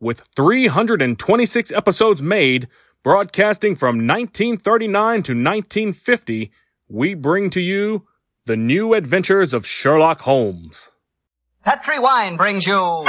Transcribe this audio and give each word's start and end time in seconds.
with 0.00 0.22
326 0.36 1.72
episodes 1.72 2.22
made, 2.22 2.68
broadcasting 3.02 3.74
from 3.74 4.06
1939 4.06 5.22
to 5.24 5.32
1950, 5.32 6.52
we 6.88 7.14
bring 7.14 7.50
to 7.50 7.60
you 7.60 8.06
the 8.46 8.56
new 8.56 8.94
adventures 8.94 9.52
of 9.52 9.66
Sherlock 9.66 10.20
Holmes. 10.22 10.90
Petri 11.64 11.98
Wine 11.98 12.36
brings 12.36 12.66
you 12.66 13.02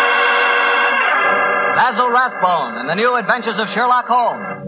Basil 1.75 2.09
Rathbone 2.09 2.77
and 2.77 2.89
the 2.89 2.95
new 2.95 3.15
adventures 3.15 3.59
of 3.59 3.69
Sherlock 3.69 4.05
Holmes. 4.07 4.65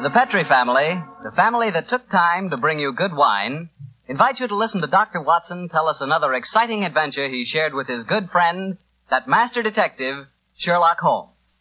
The 0.00 0.10
Petri 0.10 0.44
family, 0.44 1.02
the 1.24 1.32
family 1.32 1.70
that 1.70 1.88
took 1.88 2.08
time 2.08 2.50
to 2.50 2.56
bring 2.56 2.78
you 2.78 2.92
good 2.92 3.12
wine, 3.12 3.70
invites 4.08 4.40
you 4.40 4.48
to 4.48 4.56
listen 4.56 4.80
to 4.80 4.86
Dr. 4.86 5.20
Watson 5.20 5.68
tell 5.68 5.86
us 5.86 6.00
another 6.00 6.32
exciting 6.32 6.82
adventure 6.82 7.28
he 7.28 7.44
shared 7.44 7.74
with 7.74 7.86
his 7.86 8.04
good 8.04 8.30
friend, 8.30 8.78
that 9.10 9.28
master 9.28 9.62
detective, 9.62 10.26
Sherlock 10.56 10.98
Holmes. 10.98 11.58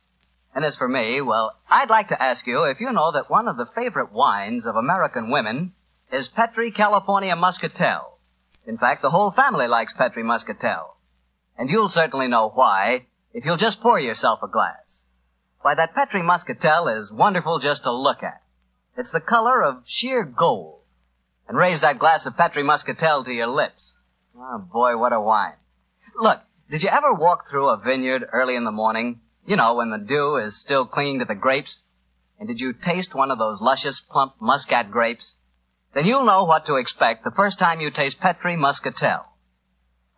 And 0.56 0.64
as 0.64 0.78
for 0.78 0.88
me, 0.88 1.20
well, 1.20 1.58
I'd 1.70 1.90
like 1.90 2.08
to 2.08 2.24
ask 2.24 2.48
you 2.48 2.64
if 2.64 2.80
you 2.80 2.92
know 2.94 3.12
that 3.12 3.30
one 3.30 3.50
of 3.50 3.58
the 3.58 3.66
favorite 3.66 4.14
wines 4.14 4.66
of 4.66 4.78
American 4.78 5.30
women 5.30 5.74
is 6.10 6.30
Petri 6.30 6.72
California 6.72 7.36
Muscatel. 7.36 8.18
In 8.66 8.78
fact, 8.78 9.02
the 9.02 9.12
whole 9.12 9.32
family 9.32 9.68
likes 9.68 9.94
Petri 9.94 10.24
Muscatel. 10.24 10.96
And 11.58 11.70
you'll 11.70 11.90
certainly 11.90 12.28
know 12.28 12.50
why 12.50 13.08
if 13.34 13.46
you'll 13.46 13.58
just 13.58 13.82
pour 13.82 14.00
yourself 14.00 14.42
a 14.42 14.48
glass. 14.48 15.06
Why, 15.62 15.76
that 15.76 15.94
Petri 15.94 16.24
Muscatel 16.24 16.88
is 16.88 17.12
wonderful 17.12 17.60
just 17.60 17.84
to 17.84 17.92
look 17.92 18.24
at. 18.24 18.42
It's 18.96 19.12
the 19.12 19.20
color 19.20 19.62
of 19.62 19.88
sheer 19.88 20.24
gold 20.24 20.77
and 21.48 21.58
raise 21.58 21.82
that 21.82 22.00
glass 22.00 22.26
of 22.26 22.36
Petri 22.36 22.64
Muscatel 22.64 23.24
to 23.24 23.34
your 23.34 23.48
lips. 23.48 23.98
Oh 24.38 24.60
boy, 24.60 24.98
what 24.98 25.14
a 25.14 25.22
wine. 25.22 25.54
Look, 26.20 26.42
did 26.70 26.84
you 26.84 26.90
ever 26.90 27.14
walk 27.14 27.48
through 27.50 27.70
a 27.70 27.78
vineyard 27.78 28.26
early 28.34 28.56
in 28.56 28.66
the 28.66 28.72
morning? 28.72 29.22
You 29.46 29.56
know, 29.56 29.76
when 29.76 29.90
the 29.90 29.98
dew 29.98 30.36
is 30.36 30.60
still 30.60 30.86
clinging 30.86 31.20
to 31.20 31.26
the 31.26 31.36
grapes? 31.36 31.80
And 32.40 32.48
did 32.48 32.60
you 32.60 32.74
taste 32.74 33.16
one 33.16 33.32
of 33.32 33.40
those 33.40 33.62
luscious, 33.62 34.02
plump 34.02 34.34
muscat 34.42 34.92
grapes? 34.92 35.38
Then 35.94 36.06
you'll 36.06 36.26
know 36.26 36.44
what 36.44 36.66
to 36.66 36.76
expect 36.76 37.24
the 37.24 37.32
first 37.32 37.58
time 37.58 37.82
you 37.82 37.90
taste 37.90 38.20
Petri 38.20 38.56
Muscatel. 38.56 39.26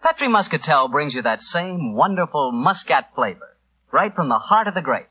Petri 0.01 0.27
Muscatel 0.27 0.87
brings 0.87 1.13
you 1.13 1.21
that 1.21 1.41
same 1.41 1.93
wonderful 1.93 2.51
muscat 2.51 3.13
flavor, 3.13 3.57
right 3.91 4.13
from 4.13 4.29
the 4.29 4.39
heart 4.39 4.67
of 4.67 4.73
the 4.73 4.81
grape. 4.81 5.09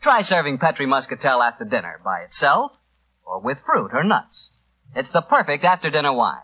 Try 0.00 0.22
serving 0.22 0.58
Petri 0.58 0.86
Muscatel 0.86 1.42
after 1.42 1.64
dinner 1.64 2.00
by 2.04 2.20
itself, 2.20 2.76
or 3.24 3.40
with 3.40 3.60
fruit 3.60 3.90
or 3.92 4.02
nuts. 4.02 4.52
It's 4.94 5.10
the 5.10 5.22
perfect 5.22 5.64
after 5.64 5.90
dinner 5.90 6.12
wine. 6.12 6.42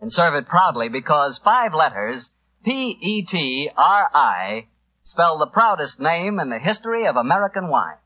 And 0.00 0.12
serve 0.12 0.34
it 0.34 0.46
proudly 0.46 0.88
because 0.88 1.38
five 1.38 1.74
letters, 1.74 2.32
P-E-T-R-I, 2.64 4.66
spell 5.00 5.38
the 5.38 5.46
proudest 5.46 6.00
name 6.00 6.38
in 6.38 6.50
the 6.50 6.58
history 6.58 7.06
of 7.06 7.16
American 7.16 7.68
wine. 7.68 7.96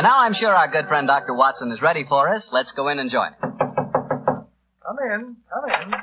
And 0.00 0.06
now 0.06 0.20
I'm 0.20 0.32
sure 0.32 0.54
our 0.54 0.68
good 0.68 0.88
friend 0.88 1.06
Dr. 1.06 1.34
Watson 1.34 1.70
is 1.72 1.82
ready 1.82 2.04
for 2.04 2.30
us. 2.30 2.52
Let's 2.52 2.72
go 2.72 2.88
in 2.88 2.98
and 2.98 3.10
join 3.10 3.34
him. 3.34 3.50
Come 3.50 4.98
in, 5.12 5.36
come 5.52 5.92
in. 5.92 6.00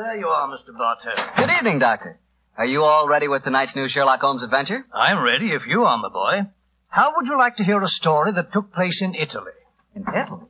There 0.00 0.16
you 0.16 0.28
are, 0.28 0.48
Mr. 0.48 0.74
Bartell. 0.74 1.12
Good 1.36 1.50
evening, 1.50 1.78
Doctor. 1.78 2.18
Are 2.56 2.64
you 2.64 2.84
all 2.84 3.06
ready 3.06 3.28
with 3.28 3.44
tonight's 3.44 3.76
new 3.76 3.86
Sherlock 3.86 4.22
Holmes 4.22 4.42
adventure? 4.42 4.86
I'm 4.94 5.22
ready 5.22 5.52
if 5.52 5.66
you 5.66 5.84
are, 5.84 5.98
my 5.98 6.08
boy. 6.08 6.48
How 6.88 7.14
would 7.14 7.26
you 7.26 7.36
like 7.36 7.56
to 7.56 7.64
hear 7.64 7.82
a 7.82 7.86
story 7.86 8.32
that 8.32 8.50
took 8.50 8.72
place 8.72 9.02
in 9.02 9.14
Italy? 9.14 9.52
In 9.94 10.06
Italy? 10.08 10.46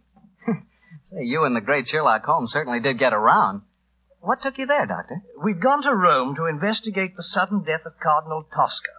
Say, 1.03 1.23
you 1.23 1.45
and 1.45 1.57
the 1.57 1.61
great 1.61 1.89
Sherlock 1.89 2.25
Holmes 2.25 2.53
certainly 2.53 2.79
did 2.79 2.97
get 2.97 3.13
around. 3.13 3.63
What 4.21 4.41
took 4.41 4.57
you 4.57 4.67
there, 4.67 4.87
Doctor? 4.87 5.21
We'd 5.43 5.61
gone 5.61 5.83
to 5.83 5.97
Rome 5.97 6.37
to 6.37 6.47
investigate 6.47 7.17
the 7.17 7.25
sudden 7.25 7.65
death 7.65 7.85
of 7.85 7.99
Cardinal 7.99 8.45
Tosca. 8.55 8.93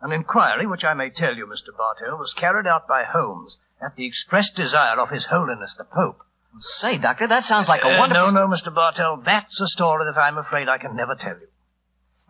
An 0.00 0.12
inquiry, 0.12 0.64
which 0.64 0.86
I 0.86 0.94
may 0.94 1.10
tell 1.10 1.36
you, 1.36 1.46
Mr. 1.46 1.76
Bartell, 1.76 2.16
was 2.16 2.32
carried 2.32 2.66
out 2.66 2.88
by 2.88 3.04
Holmes 3.04 3.58
at 3.78 3.96
the 3.96 4.06
express 4.06 4.50
desire 4.50 4.98
of 4.98 5.10
His 5.10 5.26
Holiness 5.26 5.74
the 5.74 5.84
Pope. 5.84 6.24
Say, 6.60 6.98
Doctor, 6.98 7.26
that 7.28 7.44
sounds 7.44 7.68
like 7.68 7.84
a 7.84 7.94
Uh, 7.94 7.98
wonderful... 7.98 8.32
no, 8.32 8.46
no, 8.46 8.48
Mr. 8.48 8.74
Bartell, 8.74 9.18
that's 9.18 9.60
a 9.60 9.66
story 9.66 10.04
that 10.04 10.18
I'm 10.20 10.38
afraid 10.38 10.68
I 10.68 10.78
can 10.78 10.96
never 10.96 11.14
tell 11.14 11.38
you. 11.38 11.48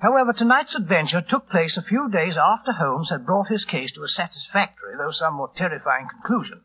However, 0.00 0.32
tonight's 0.32 0.76
adventure 0.76 1.20
took 1.22 1.48
place 1.48 1.76
a 1.76 1.82
few 1.82 2.08
days 2.08 2.36
after 2.36 2.72
Holmes 2.72 3.10
had 3.10 3.26
brought 3.26 3.48
his 3.48 3.64
case 3.64 3.92
to 3.92 4.02
a 4.02 4.08
satisfactory, 4.08 4.94
though 4.96 5.10
somewhat 5.10 5.54
terrifying 5.54 6.08
conclusion. 6.08 6.62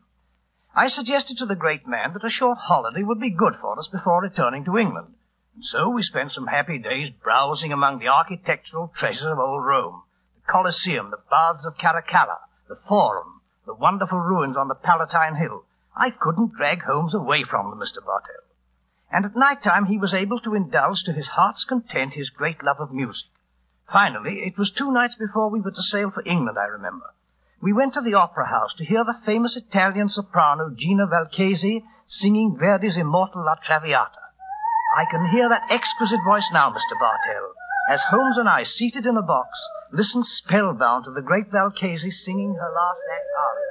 I 0.74 0.88
suggested 0.88 1.38
to 1.38 1.46
the 1.46 1.56
great 1.56 1.86
man 1.86 2.12
that 2.12 2.24
a 2.24 2.28
short 2.28 2.58
holiday 2.58 3.02
would 3.02 3.20
be 3.20 3.30
good 3.30 3.54
for 3.54 3.78
us 3.78 3.88
before 3.88 4.20
returning 4.22 4.64
to 4.66 4.78
England. 4.78 5.14
And 5.54 5.64
so 5.64 5.88
we 5.88 6.02
spent 6.02 6.32
some 6.32 6.48
happy 6.48 6.78
days 6.78 7.10
browsing 7.10 7.72
among 7.72 7.98
the 7.98 8.08
architectural 8.08 8.88
treasures 8.88 9.24
of 9.30 9.38
old 9.38 9.64
Rome. 9.64 10.02
The 10.36 10.52
Colosseum, 10.52 11.10
the 11.10 11.22
Baths 11.30 11.64
of 11.64 11.76
Caracalla, 11.76 12.38
the 12.68 12.76
Forum, 12.76 13.40
the 13.66 13.74
wonderful 13.74 14.18
ruins 14.18 14.56
on 14.56 14.68
the 14.68 14.74
Palatine 14.74 15.36
Hill. 15.36 15.64
I 15.96 16.10
couldn't 16.10 16.54
drag 16.54 16.82
Holmes 16.82 17.14
away 17.14 17.44
from 17.44 17.70
them, 17.70 17.78
Mr. 17.78 18.04
Bartell. 18.04 18.42
And 19.10 19.24
at 19.24 19.36
night 19.36 19.62
time 19.62 19.86
he 19.86 19.98
was 19.98 20.12
able 20.12 20.40
to 20.40 20.54
indulge 20.54 21.04
to 21.04 21.12
his 21.12 21.28
heart's 21.28 21.64
content 21.64 22.14
his 22.14 22.30
great 22.30 22.64
love 22.64 22.80
of 22.80 22.92
music. 22.92 23.30
Finally, 23.86 24.42
it 24.44 24.58
was 24.58 24.70
two 24.70 24.90
nights 24.90 25.14
before 25.14 25.50
we 25.50 25.60
were 25.60 25.70
to 25.70 25.82
sail 25.82 26.10
for 26.10 26.22
England, 26.26 26.58
I 26.58 26.64
remember. 26.64 27.14
We 27.60 27.72
went 27.72 27.94
to 27.94 28.00
the 28.00 28.14
opera 28.14 28.46
house 28.46 28.74
to 28.74 28.84
hear 28.84 29.04
the 29.04 29.14
famous 29.24 29.56
Italian 29.56 30.08
soprano 30.08 30.70
Gina 30.70 31.06
Valchesi 31.06 31.84
singing 32.06 32.56
Verdi's 32.56 32.96
immortal 32.96 33.44
La 33.44 33.54
Traviata. 33.54 34.20
I 34.96 35.04
can 35.10 35.26
hear 35.26 35.48
that 35.48 35.70
exquisite 35.70 36.20
voice 36.24 36.50
now, 36.52 36.70
Mr. 36.70 36.98
Bartell, 36.98 37.54
as 37.88 38.02
Holmes 38.04 38.38
and 38.38 38.48
I, 38.48 38.62
seated 38.62 39.06
in 39.06 39.16
a 39.16 39.22
box, 39.22 39.60
listen 39.92 40.22
spellbound 40.24 41.04
to 41.04 41.10
the 41.10 41.22
great 41.22 41.50
Valchesi 41.50 42.10
singing 42.10 42.54
her 42.54 42.72
last 42.72 43.02
act 43.12 43.26
aria. 43.38 43.63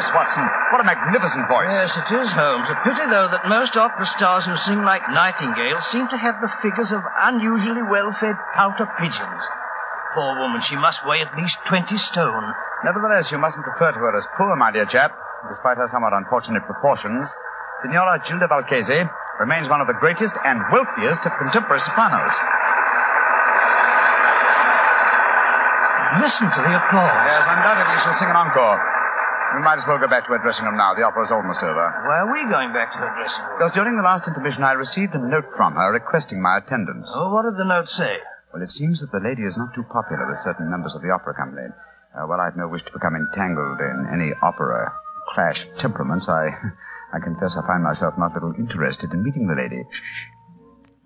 Voice, 0.00 0.14
Watson. 0.14 0.44
What 0.72 0.80
a 0.80 0.84
magnificent 0.84 1.48
voice. 1.48 1.68
Yes, 1.68 1.96
it 1.96 2.08
is, 2.16 2.32
Holmes. 2.32 2.68
A 2.70 2.76
pity, 2.84 3.04
though, 3.10 3.28
that 3.28 3.48
most 3.48 3.76
opera 3.76 4.06
stars 4.06 4.46
who 4.46 4.56
sing 4.56 4.80
like 4.82 5.02
nightingales 5.12 5.84
seem 5.86 6.08
to 6.08 6.16
have 6.16 6.40
the 6.40 6.48
figures 6.62 6.92
of 6.92 7.02
unusually 7.04 7.82
well-fed 7.82 8.36
pouter 8.54 8.88
pigeons. 8.98 9.42
Poor 10.14 10.40
woman, 10.40 10.60
she 10.60 10.76
must 10.76 11.06
weigh 11.06 11.20
at 11.20 11.36
least 11.36 11.58
20 11.66 11.96
stone. 11.96 12.44
Nevertheless, 12.84 13.30
you 13.30 13.38
mustn't 13.38 13.66
refer 13.66 13.92
to 13.92 13.98
her 13.98 14.16
as 14.16 14.26
poor, 14.36 14.56
my 14.56 14.72
dear 14.72 14.86
chap. 14.86 15.12
Despite 15.48 15.76
her 15.76 15.86
somewhat 15.86 16.12
unfortunate 16.12 16.64
proportions, 16.64 17.36
Signora 17.80 18.20
Gilda 18.24 18.48
Valchesi 18.48 19.08
remains 19.38 19.68
one 19.68 19.80
of 19.80 19.86
the 19.86 19.94
greatest 19.94 20.36
and 20.44 20.60
wealthiest 20.72 21.26
of 21.26 21.32
contemporary 21.38 21.80
sopranos. 21.80 22.36
Listen 26.20 26.50
to 26.50 26.60
the 26.60 26.74
applause. 26.74 27.30
Yes, 27.30 27.46
undoubtedly 27.48 27.96
she'll 28.02 28.14
sing 28.14 28.28
an 28.28 28.36
encore. 28.36 28.99
We 29.56 29.62
might 29.62 29.78
as 29.78 29.86
well 29.86 29.98
go 29.98 30.06
back 30.08 30.26
to 30.26 30.32
her 30.32 30.38
dressing 30.38 30.64
room 30.66 30.76
now. 30.76 30.94
The 30.94 31.02
opera's 31.02 31.32
almost 31.32 31.62
over. 31.62 31.74
Why 32.06 32.22
are 32.22 32.32
we 32.32 32.48
going 32.48 32.72
back 32.72 32.92
to 32.92 32.98
her 32.98 33.12
dressing 33.16 33.44
room? 33.44 33.58
Because 33.58 33.72
during 33.72 33.96
the 33.96 34.02
last 34.02 34.28
intermission, 34.28 34.62
I 34.62 34.72
received 34.72 35.14
a 35.14 35.18
note 35.18 35.50
from 35.56 35.74
her 35.74 35.92
requesting 35.92 36.40
my 36.40 36.58
attendance. 36.58 37.12
Oh, 37.16 37.32
what 37.34 37.42
did 37.42 37.56
the 37.58 37.64
note 37.64 37.88
say? 37.88 38.18
Well, 38.52 38.62
it 38.62 38.70
seems 38.70 39.00
that 39.00 39.10
the 39.10 39.20
lady 39.20 39.42
is 39.42 39.56
not 39.56 39.74
too 39.74 39.82
popular 39.84 40.26
with 40.28 40.38
certain 40.38 40.70
members 40.70 40.94
of 40.94 41.02
the 41.02 41.10
opera 41.10 41.34
company. 41.34 41.68
Uh, 42.14 42.26
well, 42.26 42.40
I've 42.40 42.56
no 42.56 42.68
wish 42.68 42.82
to 42.84 42.92
become 42.92 43.14
entangled 43.14 43.78
in 43.80 44.08
any 44.12 44.30
opera 44.42 44.92
clash 45.28 45.66
of 45.66 45.78
temperaments. 45.78 46.28
I, 46.28 46.50
I 47.12 47.18
confess 47.22 47.56
I 47.56 47.66
find 47.66 47.82
myself 47.82 48.14
not 48.18 48.32
a 48.32 48.34
little 48.34 48.54
interested 48.54 49.12
in 49.12 49.22
meeting 49.22 49.46
the 49.46 49.54
lady. 49.54 49.84
Shh. 49.90 50.26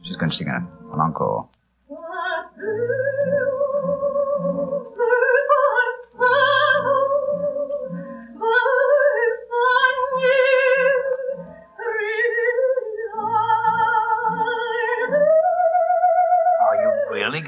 She's 0.02 0.16
going 0.16 0.30
to 0.30 0.36
sing 0.36 0.48
an, 0.48 0.68
an 0.92 1.00
encore. 1.00 1.48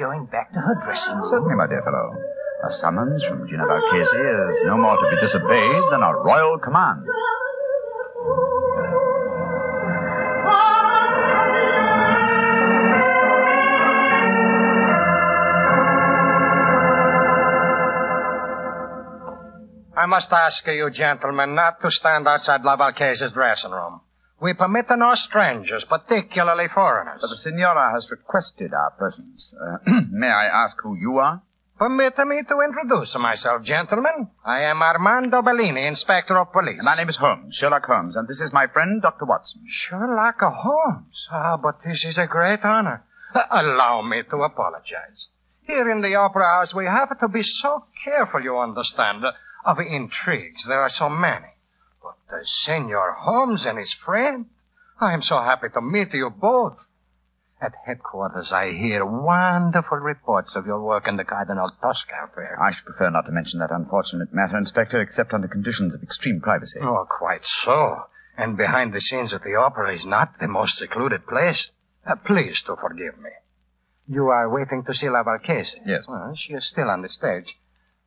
Going 0.07 0.27
back 0.27 0.53
to 0.53 0.61
her 0.61 0.75
dressing 0.85 1.15
room? 1.17 1.25
Certainly, 1.25 1.55
my 1.57 1.67
dear 1.67 1.83
fellow. 1.83 2.15
A 2.65 2.71
summons 2.71 3.25
from 3.25 3.47
Gina 3.49 3.65
Valchese 3.65 4.15
is 4.15 4.65
no 4.65 4.77
more 4.77 4.97
to 4.97 5.11
be 5.11 5.21
disobeyed 5.21 5.83
than 5.91 6.03
a 6.03 6.13
royal 6.15 6.59
command. 6.59 7.07
I 19.99 20.07
must 20.07 20.33
ask 20.33 20.67
you, 20.67 20.89
gentlemen, 20.91 21.55
not 21.55 21.81
to 21.81 21.91
stand 21.91 22.29
outside 22.29 22.63
La 22.63 22.77
Valchese's 22.77 23.33
dressing 23.33 23.73
room. 23.73 24.01
We 24.39 24.53
permit 24.53 24.91
no 24.91 25.15
strangers, 25.15 25.85
particularly 25.85 26.69
foreigners. 26.69 27.23
But 27.23 27.31
the 27.31 27.37
Signora 27.37 27.91
has 27.93 28.11
requested 28.11 28.75
our 28.75 28.91
presence. 28.91 29.55
Uh, 29.59 29.79
may 30.11 30.29
I 30.29 30.47
ask 30.47 30.81
who 30.83 30.95
you 30.95 31.19
are? 31.19 31.41
Permit 31.79 32.19
me 32.27 32.43
to 32.43 32.61
introduce 32.61 33.19
myself, 33.19 33.63
gentlemen. 33.63 34.29
I 34.45 34.61
am 34.63 34.83
Armando 34.83 35.43
Bellini, 35.43 35.87
Inspector 35.87 36.37
of 36.37 36.53
Police. 36.53 36.83
My 36.83 36.97
name 36.97 37.09
is 37.09 37.17
Holmes, 37.17 37.55
Sherlock 37.55 37.85
Holmes, 37.85 38.17
and 38.17 38.27
this 38.27 38.41
is 38.41 38.53
my 38.53 38.67
friend, 38.67 39.03
Dr. 39.03 39.27
Watson. 39.27 39.63
Sherlock 39.67 40.41
Holmes. 40.41 41.29
Ah, 41.31 41.59
but 41.59 41.83
this 41.83 42.05
is 42.05 42.17
a 42.19 42.27
great 42.27 42.65
honor. 42.65 43.05
Uh, 43.35 43.43
Allow 43.51 44.03
me 44.03 44.23
to 44.23 44.37
apologize. 44.43 45.31
Here 45.63 45.91
in 45.91 46.01
the 46.01 46.15
Opera 46.15 46.45
House, 46.45 46.75
we 46.75 46.87
have 46.87 47.19
to 47.21 47.29
be 47.29 47.43
so 47.43 47.85
careful, 48.05 48.43
you 48.43 48.57
understand, 48.59 49.25
of 49.65 49.79
intrigues. 49.79 50.67
There 50.67 50.81
are 50.81 50.89
so 50.89 51.11
many. 51.11 51.49
Uh, 52.31 52.39
Senor 52.43 53.13
Holmes 53.13 53.67
and 53.67 53.79
his 53.79 53.93
friend, 53.93 54.47
I 55.01 55.15
am 55.15 55.23
so 55.23 55.39
happy 55.41 55.69
to 55.69 55.81
meet 55.81 56.13
you 56.13 56.31
both. 56.31 56.91
At 57.61 57.73
headquarters, 57.87 58.53
I 58.53 58.73
hear 58.73 59.05
wonderful 59.07 59.99
reports 59.99 60.57
of 60.57 60.67
your 60.67 60.83
work 60.83 61.09
in 61.09 61.17
the 61.17 61.25
Cardinal 61.25 61.71
Tosca 61.81 62.15
affair. 62.25 62.61
I 62.61 62.71
should 62.73 62.85
prefer 62.85 63.09
not 63.11 63.27
to 63.27 63.33
mention 63.33 63.61
that 63.61 63.71
unfortunate 63.71 64.35
matter, 64.35 64.59
Inspector, 64.59 65.01
except 65.01 65.33
under 65.33 65.49
conditions 65.49 65.95
of 65.95 66.03
extreme 66.03 66.41
privacy. 66.41 66.81
Oh, 66.83 67.07
quite 67.09 67.45
so. 67.45 68.05
And 68.37 68.57
behind 68.59 68.93
the 68.93 69.01
scenes 69.01 69.33
at 69.33 69.43
the 69.43 69.55
opera 69.55 69.93
is 69.93 70.05
not 70.05 70.39
the 70.39 70.49
most 70.49 70.77
secluded 70.79 71.27
place. 71.27 71.71
Uh, 72.07 72.17
please 72.17 72.63
to 72.65 72.77
forgive 72.77 73.19
me. 73.19 73.31
You 74.07 74.29
are 74.29 74.49
waiting 74.51 74.85
to 74.85 74.95
see 74.95 75.09
La 75.09 75.23
Valchese? 75.23 75.79
Yes. 75.87 76.05
Well, 76.07 76.35
she 76.35 76.53
is 76.53 76.67
still 76.67 76.91
on 76.91 77.03
the 77.03 77.09
stage. 77.09 77.59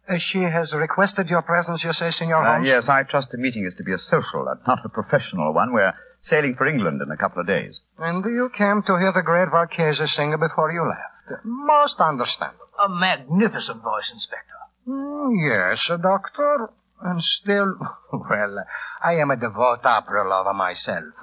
Uh, 0.09 0.17
she 0.17 0.41
has 0.41 0.73
requested 0.73 1.29
your 1.29 1.41
presence, 1.43 1.83
you 1.83 1.93
say, 1.93 2.09
Senor 2.09 2.41
Uh, 2.41 2.53
Holmes? 2.53 2.67
yes, 2.67 2.89
I 2.89 3.03
trust 3.03 3.29
the 3.31 3.37
meeting 3.37 3.63
is 3.65 3.75
to 3.75 3.83
be 3.83 3.93
a 3.93 3.97
social 3.97 4.47
and 4.47 4.59
not 4.67 4.79
a 4.83 4.89
professional 4.89 5.53
one. 5.53 5.71
We're 5.71 5.93
sailing 6.19 6.55
for 6.55 6.65
England 6.67 7.01
in 7.01 7.11
a 7.11 7.17
couple 7.17 7.41
of 7.41 7.47
days. 7.47 7.79
And 7.99 8.25
you 8.25 8.49
came 8.49 8.81
to 8.83 8.97
hear 8.97 9.11
the 9.13 9.21
great 9.21 9.49
Valchese 9.49 10.07
sing 10.07 10.35
before 10.39 10.71
you 10.71 10.83
left. 10.87 11.45
Most 11.45 11.99
understandable. 12.01 12.65
A 12.83 12.89
magnificent 12.89 13.83
voice, 13.83 14.11
Inspector. 14.11 14.55
Mm, 14.87 15.35
yes, 15.47 15.89
uh, 15.91 15.97
Doctor. 15.97 16.71
And 17.01 17.21
still, 17.21 17.75
well, 18.11 18.65
I 19.03 19.13
am 19.15 19.29
a 19.31 19.35
devout 19.37 19.85
opera 19.85 20.27
lover 20.27 20.53
myself. 20.53 21.13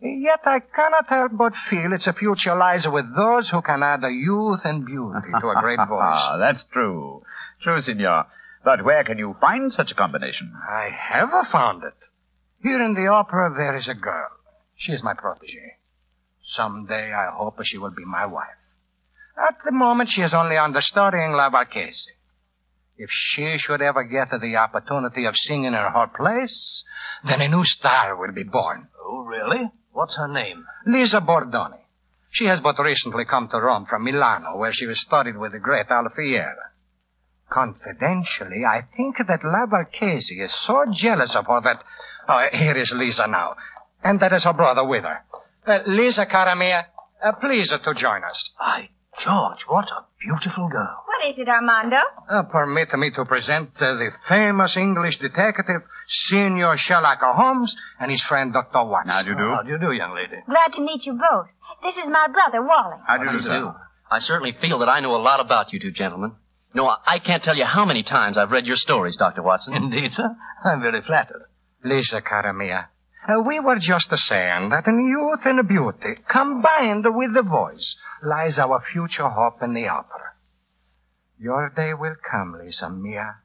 Yet 0.00 0.40
I 0.44 0.60
cannot 0.60 1.08
help 1.08 1.32
but 1.36 1.54
feel 1.56 1.92
its 1.92 2.06
a 2.06 2.12
future 2.12 2.54
lies 2.54 2.86
with 2.86 3.16
those 3.16 3.50
who 3.50 3.60
can 3.62 3.82
add 3.82 4.04
a 4.04 4.10
youth 4.12 4.64
and 4.64 4.86
beauty 4.86 5.32
to 5.40 5.48
a 5.50 5.56
great 5.60 5.78
voice. 5.88 6.22
Ah, 6.30 6.36
that's 6.38 6.64
true. 6.66 7.22
True, 7.62 7.80
Signor. 7.80 8.26
But 8.64 8.84
where 8.84 9.04
can 9.04 9.18
you 9.18 9.36
find 9.40 9.72
such 9.72 9.92
a 9.92 9.94
combination? 9.94 10.52
I 10.68 10.90
have 10.90 11.48
found 11.48 11.84
it. 11.84 11.94
Here 12.62 12.82
in 12.84 12.94
the 12.94 13.06
opera, 13.06 13.54
there 13.56 13.76
is 13.76 13.88
a 13.88 13.94
girl. 13.94 14.30
She 14.76 14.92
is 14.92 15.02
my 15.02 15.14
protege. 15.14 15.76
Someday, 16.40 17.12
I 17.12 17.30
hope 17.32 17.64
she 17.64 17.78
will 17.78 17.90
be 17.90 18.04
my 18.04 18.26
wife. 18.26 18.46
At 19.36 19.56
the 19.64 19.72
moment, 19.72 20.10
she 20.10 20.22
is 20.22 20.34
only 20.34 20.56
understudying 20.56 21.32
La 21.32 21.50
Valchese. 21.50 22.10
If 22.96 23.10
she 23.10 23.56
should 23.58 23.80
ever 23.80 24.02
get 24.02 24.30
the 24.30 24.56
opportunity 24.56 25.24
of 25.24 25.36
singing 25.36 25.66
in 25.66 25.72
her 25.74 26.10
place, 26.16 26.82
then 27.24 27.40
a 27.40 27.48
new 27.48 27.62
star 27.62 28.16
will 28.16 28.32
be 28.32 28.42
born. 28.42 28.88
Oh, 29.00 29.20
really? 29.20 29.70
What's 29.92 30.16
her 30.16 30.26
name? 30.26 30.64
Lisa 30.84 31.20
Bordoni. 31.20 31.78
She 32.30 32.46
has 32.46 32.60
but 32.60 32.78
recently 32.78 33.24
come 33.24 33.48
to 33.48 33.60
Rome 33.60 33.86
from 33.86 34.04
Milano, 34.04 34.56
where 34.56 34.72
she 34.72 34.86
was 34.86 35.00
studied 35.00 35.36
with 35.36 35.52
the 35.52 35.60
great 35.60 35.90
Alfieri. 35.90 36.56
Confidentially, 37.50 38.64
I 38.64 38.82
think 38.96 39.18
that 39.26 39.42
La 39.44 39.66
Valchese 39.66 40.40
is 40.40 40.52
so 40.52 40.84
jealous 40.90 41.34
of 41.34 41.46
her 41.46 41.60
that... 41.62 41.82
Oh, 42.28 42.46
here 42.52 42.76
is 42.76 42.92
Lisa 42.92 43.26
now. 43.26 43.56
And 44.02 44.20
that 44.20 44.32
is 44.32 44.44
her 44.44 44.52
brother 44.52 44.84
with 44.86 45.04
her. 45.04 45.24
Uh, 45.66 45.80
Lisa, 45.86 46.26
cara 46.26 46.54
mia, 46.56 46.86
uh, 47.22 47.32
please 47.32 47.72
uh, 47.72 47.78
to 47.78 47.94
join 47.94 48.22
us. 48.24 48.50
By 48.58 48.88
George, 49.18 49.62
what 49.66 49.90
a 49.90 50.04
beautiful 50.20 50.68
girl. 50.68 51.02
What 51.06 51.26
is 51.30 51.38
it, 51.38 51.48
Armando? 51.48 51.96
Uh, 52.28 52.42
permit 52.44 52.92
me 52.94 53.10
to 53.12 53.24
present 53.24 53.70
uh, 53.80 53.94
the 53.94 54.10
famous 54.28 54.76
English 54.76 55.18
detective, 55.18 55.82
Senior 56.06 56.76
Sherlock 56.76 57.18
Holmes, 57.20 57.76
and 57.98 58.10
his 58.10 58.22
friend 58.22 58.52
Dr. 58.52 58.84
Watson. 58.84 59.10
How 59.10 59.22
do 59.22 59.30
you 59.30 59.36
do? 59.36 59.50
How 59.50 59.62
do 59.62 59.70
you 59.70 59.78
do, 59.78 59.92
young 59.92 60.14
lady? 60.14 60.36
Glad 60.46 60.72
to 60.74 60.80
meet 60.80 61.04
you 61.06 61.14
both. 61.14 61.48
This 61.82 61.96
is 61.96 62.06
my 62.08 62.28
brother, 62.28 62.62
Wally. 62.62 62.96
How 63.06 63.18
do 63.18 63.24
you 63.24 63.32
do, 63.32 63.40
sir? 63.42 63.74
I 64.10 64.20
certainly 64.20 64.52
feel 64.52 64.78
that 64.78 64.88
I 64.88 65.00
know 65.00 65.14
a 65.16 65.18
lot 65.22 65.40
about 65.40 65.72
you 65.72 65.80
two 65.80 65.90
gentlemen. 65.90 66.32
No, 66.74 66.86
I- 66.88 66.98
I 67.06 67.18
can't 67.18 67.42
tell 67.42 67.56
you 67.56 67.64
how 67.64 67.84
many 67.84 68.02
times 68.02 68.36
I've 68.38 68.50
read 68.50 68.66
your 68.66 68.76
stories, 68.76 69.16
Dr. 69.16 69.42
Watson. 69.42 69.74
Indeed, 69.74 70.12
sir. 70.12 70.36
I'm 70.64 70.80
very 70.82 71.02
flattered. 71.02 71.44
Lisa, 71.84 72.20
cara 72.20 72.52
mia, 72.52 72.88
uh, 73.28 73.40
we 73.40 73.60
were 73.60 73.76
just 73.76 74.16
saying 74.16 74.70
that 74.70 74.86
in 74.86 75.00
youth 75.06 75.46
and 75.46 75.66
beauty, 75.68 76.16
combined 76.28 77.06
with 77.08 77.34
the 77.34 77.42
voice, 77.42 78.00
lies 78.22 78.58
our 78.58 78.80
future 78.80 79.28
hope 79.28 79.62
in 79.62 79.74
the 79.74 79.88
opera. 79.88 80.32
Your 81.38 81.70
day 81.70 81.94
will 81.94 82.16
come, 82.30 82.58
Lisa 82.60 82.90
mia. 82.90 83.36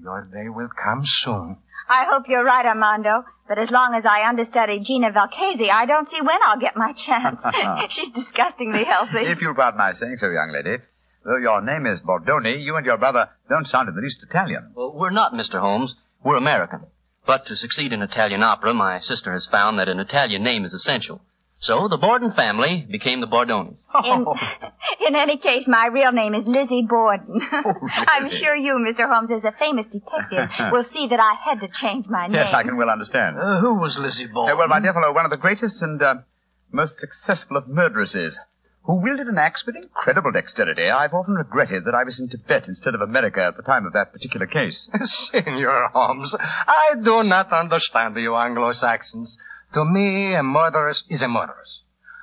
Your 0.00 0.22
day 0.32 0.48
will 0.48 0.68
come 0.68 1.04
soon. 1.04 1.58
I 1.88 2.04
hope 2.04 2.24
you're 2.28 2.44
right, 2.44 2.64
Armando. 2.64 3.24
But 3.48 3.58
as 3.58 3.70
long 3.70 3.94
as 3.94 4.06
I 4.06 4.26
understudy 4.28 4.80
Gina 4.80 5.10
Valchese, 5.10 5.68
I 5.68 5.84
don't 5.84 6.06
see 6.08 6.20
when 6.22 6.38
I'll 6.42 6.58
get 6.60 6.76
my 6.76 6.92
chance. 6.92 7.44
She's 7.92 8.10
disgustingly 8.10 8.84
healthy. 8.84 9.18
If 9.26 9.42
you'll 9.42 9.54
pardon 9.54 9.78
my 9.78 9.92
saying 9.92 10.16
so, 10.16 10.30
young 10.30 10.50
lady, 10.52 10.78
though 11.24 11.36
your 11.36 11.60
name 11.62 11.86
is 11.86 12.00
Bordoni, 12.00 12.62
you 12.62 12.76
and 12.76 12.86
your 12.86 12.98
brother 12.98 13.30
don't 13.48 13.66
sound 13.66 13.88
in 13.88 13.94
the 13.94 14.00
least 14.00 14.22
Italian. 14.22 14.72
Well, 14.74 14.92
we're 14.94 15.10
not, 15.10 15.32
Mr. 15.32 15.60
Holmes. 15.60 15.94
We're 16.24 16.36
American. 16.36 16.80
But 17.26 17.46
to 17.46 17.56
succeed 17.56 17.92
in 17.92 18.02
Italian 18.02 18.42
opera, 18.42 18.74
my 18.74 18.98
sister 18.98 19.32
has 19.32 19.46
found 19.46 19.78
that 19.78 19.88
an 19.88 20.00
Italian 20.00 20.42
name 20.42 20.64
is 20.64 20.72
essential. 20.74 21.20
So 21.58 21.86
the 21.86 21.96
Borden 21.96 22.32
family 22.32 22.84
became 22.90 23.20
the 23.20 23.28
Bordonis. 23.28 23.78
In, 24.04 24.26
in 25.06 25.14
any 25.14 25.36
case, 25.36 25.68
my 25.68 25.86
real 25.86 26.10
name 26.10 26.34
is 26.34 26.44
Lizzie 26.44 26.82
Borden. 26.82 27.40
I'm 27.52 28.30
sure 28.30 28.56
you, 28.56 28.84
Mr. 28.84 29.08
Holmes, 29.08 29.30
as 29.30 29.44
a 29.44 29.52
famous 29.52 29.86
detective, 29.86 30.50
will 30.72 30.82
see 30.82 31.06
that 31.06 31.20
I 31.20 31.34
had 31.48 31.60
to 31.60 31.68
change 31.68 32.08
my 32.08 32.26
name. 32.26 32.34
Yes, 32.34 32.52
I 32.52 32.64
can 32.64 32.76
well 32.76 32.90
understand. 32.90 33.38
Uh, 33.38 33.60
who 33.60 33.74
was 33.74 33.96
Lizzie 33.96 34.26
Borden? 34.26 34.56
Uh, 34.56 34.58
well, 34.58 34.66
my 34.66 34.80
dear 34.80 34.92
fellow, 34.92 35.12
one 35.14 35.24
of 35.24 35.30
the 35.30 35.36
greatest 35.36 35.82
and 35.82 36.02
uh, 36.02 36.14
most 36.72 36.98
successful 36.98 37.56
of 37.56 37.68
murderesses, 37.68 38.40
who 38.84 38.96
wielded 38.96 39.28
an 39.28 39.38
axe 39.38 39.64
with 39.64 39.76
incredible 39.76 40.32
dexterity. 40.32 40.90
I've 40.90 41.14
often 41.14 41.34
regretted 41.34 41.84
that 41.84 41.94
I 41.94 42.04
was 42.04 42.18
in 42.18 42.28
Tibet 42.28 42.66
instead 42.66 42.94
of 42.94 43.00
America 43.00 43.44
at 43.44 43.56
the 43.56 43.62
time 43.62 43.86
of 43.86 43.92
that 43.92 44.12
particular 44.12 44.46
case. 44.46 44.90
Senor 45.04 45.88
Holmes, 45.92 46.34
I 46.38 46.94
do 47.00 47.22
not 47.22 47.52
understand 47.52 48.16
you 48.16 48.34
Anglo-Saxons. 48.34 49.38
To 49.74 49.84
me, 49.84 50.34
a 50.34 50.42
murderess 50.42 51.04
is 51.08 51.22
a 51.22 51.28
murderess. 51.28 51.80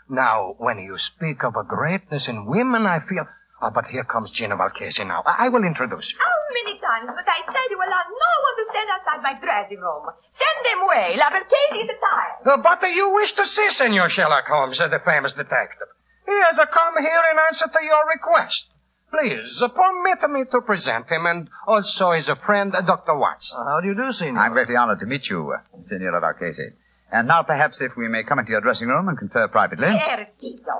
Now, 0.09 0.55
when 0.57 0.79
you 0.79 0.97
speak 0.97 1.43
of 1.43 1.55
a 1.55 1.63
greatness 1.63 2.27
in 2.27 2.45
women, 2.45 2.85
I 2.85 2.99
feel... 2.99 3.25
Oh, 3.61 3.71
but 3.73 3.87
here 3.87 4.03
comes 4.05 4.31
Gina 4.31 4.55
Valchese 4.55 5.05
now. 5.05 5.21
I, 5.25 5.45
I 5.45 5.49
will 5.49 5.65
introduce 5.65 6.13
you. 6.13 6.19
How 6.19 6.39
many 6.53 6.79
times 6.79 7.07
must 7.07 7.27
I 7.27 7.43
tell 7.51 7.69
you 7.69 7.77
allow 7.77 8.03
no 8.07 8.33
one 8.47 8.55
to 8.55 8.65
stand 8.71 8.89
outside 8.89 9.21
my 9.21 9.39
dressing 9.39 9.79
room? 9.79 10.07
Send 10.29 10.59
them 10.63 10.81
away. 10.83 11.15
La 11.17 11.29
Valchese 11.29 11.83
is 11.83 11.89
tired. 11.99 12.59
Uh, 12.59 12.61
but 12.63 12.83
uh, 12.83 12.87
you 12.87 13.13
wish 13.15 13.33
to 13.33 13.45
see 13.45 13.69
Senor 13.69 14.07
Sherlock 14.07 14.47
Holmes, 14.47 14.79
uh, 14.79 14.87
the 14.87 14.99
famous 14.99 15.33
detective. 15.33 15.87
He 16.29 16.35
has 16.45 16.57
come 16.71 16.93
here 17.01 17.23
in 17.31 17.37
answer 17.47 17.65
to 17.67 17.83
your 17.83 18.05
request. 18.07 18.71
Please, 19.09 19.63
permit 19.73 20.29
me 20.29 20.43
to 20.51 20.61
present 20.61 21.09
him 21.09 21.25
and 21.25 21.49
also 21.65 22.11
his 22.11 22.29
friend, 22.45 22.71
Dr. 22.85 23.15
Watts. 23.17 23.55
Uh, 23.57 23.63
how 23.65 23.81
do 23.81 23.87
you 23.87 23.95
do, 23.95 24.11
Senor? 24.11 24.39
I'm 24.39 24.53
greatly 24.53 24.75
honored 24.75 24.99
to 24.99 25.07
meet 25.07 25.27
you, 25.27 25.51
uh, 25.51 25.81
Senora 25.81 26.21
Valchese. 26.21 26.73
And 27.11 27.27
now 27.27 27.41
perhaps 27.41 27.81
if 27.81 27.97
we 27.97 28.07
may 28.07 28.23
come 28.23 28.37
into 28.37 28.51
your 28.51 28.61
dressing 28.61 28.89
room 28.89 29.09
and 29.09 29.17
confer 29.17 29.47
privately. 29.47 29.87
Perfido. 29.87 30.77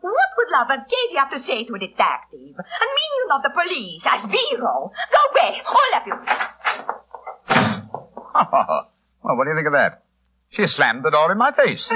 What 0.00 0.30
would 0.38 0.50
La 0.50 0.64
Valchese 0.64 1.16
have 1.18 1.30
to 1.32 1.40
say 1.40 1.64
to 1.66 1.74
a 1.74 1.78
detective? 1.78 2.56
A 2.56 2.86
minion 2.96 3.28
of 3.32 3.42
the 3.42 3.50
police, 3.50 4.06
as 4.06 4.24
Vero. 4.24 4.90
Go 5.12 5.20
away, 5.32 5.60
all 5.66 6.00
of 6.00 6.06
you. 6.06 6.14
well, 9.22 9.36
what 9.36 9.44
do 9.44 9.50
you 9.50 9.56
think 9.56 9.66
of 9.66 9.74
that? 9.74 10.04
She 10.48 10.66
slammed 10.66 11.04
the 11.04 11.10
door 11.10 11.32
in 11.32 11.36
my 11.36 11.52
face. 11.52 11.92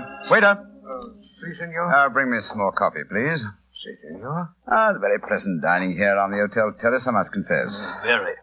Waiter, 0.00 0.30
waiter. 0.30 0.64
Si, 1.20 1.54
senor. 1.58 1.92
Uh, 1.94 2.08
bring 2.10 2.30
me 2.30 2.40
some 2.40 2.58
more 2.58 2.72
coffee, 2.72 3.04
please. 3.08 3.44
Si, 3.82 3.96
senor. 4.08 4.54
Ah, 4.66 4.90
it's 4.90 5.00
very 5.00 5.18
pleasant 5.20 5.62
dining 5.62 5.92
here 5.96 6.16
on 6.16 6.30
the 6.30 6.38
hotel 6.38 6.72
terrace, 6.80 7.06
I 7.06 7.12
must 7.12 7.32
confess. 7.32 7.78
Very. 8.02 8.34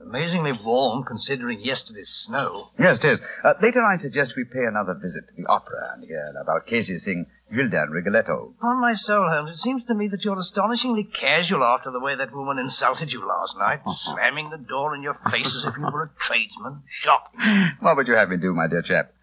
Amazingly 0.00 0.52
warm 0.64 1.02
considering 1.04 1.60
yesterday's 1.60 2.10
snow. 2.10 2.64
Yes, 2.78 2.98
it 3.02 3.12
is. 3.12 3.22
Uh, 3.42 3.54
later, 3.62 3.82
I 3.82 3.96
suggest 3.96 4.34
we 4.36 4.44
pay 4.44 4.64
another 4.68 4.92
visit 5.00 5.24
to 5.28 5.34
the 5.34 5.46
opera 5.48 5.94
and 5.94 6.04
hear 6.04 6.30
La 6.34 6.42
Valchese 6.44 6.98
sing 6.98 7.24
Gilda 7.50 7.82
and 7.84 7.92
Rigoletto. 7.92 8.52
Upon 8.58 8.80
my 8.82 8.94
soul, 8.94 9.26
Holmes, 9.30 9.56
it 9.56 9.60
seems 9.60 9.82
to 9.84 9.94
me 9.94 10.08
that 10.08 10.22
you're 10.22 10.38
astonishingly 10.38 11.04
casual 11.04 11.64
after 11.64 11.90
the 11.90 12.00
way 12.00 12.16
that 12.16 12.34
woman 12.34 12.58
insulted 12.58 13.10
you 13.12 13.26
last 13.26 13.56
night, 13.56 13.80
slamming 13.96 14.50
the 14.50 14.58
door 14.58 14.94
in 14.94 15.02
your 15.02 15.14
face 15.30 15.46
as 15.46 15.64
if 15.64 15.74
you 15.78 15.84
were 15.84 16.02
a 16.02 16.10
tradesman. 16.20 16.82
Shocking. 16.86 17.40
What 17.80 17.96
would 17.96 18.06
you 18.06 18.14
have 18.14 18.28
me 18.28 18.36
do, 18.36 18.52
my 18.52 18.66
dear 18.68 18.82
chap? 18.82 19.13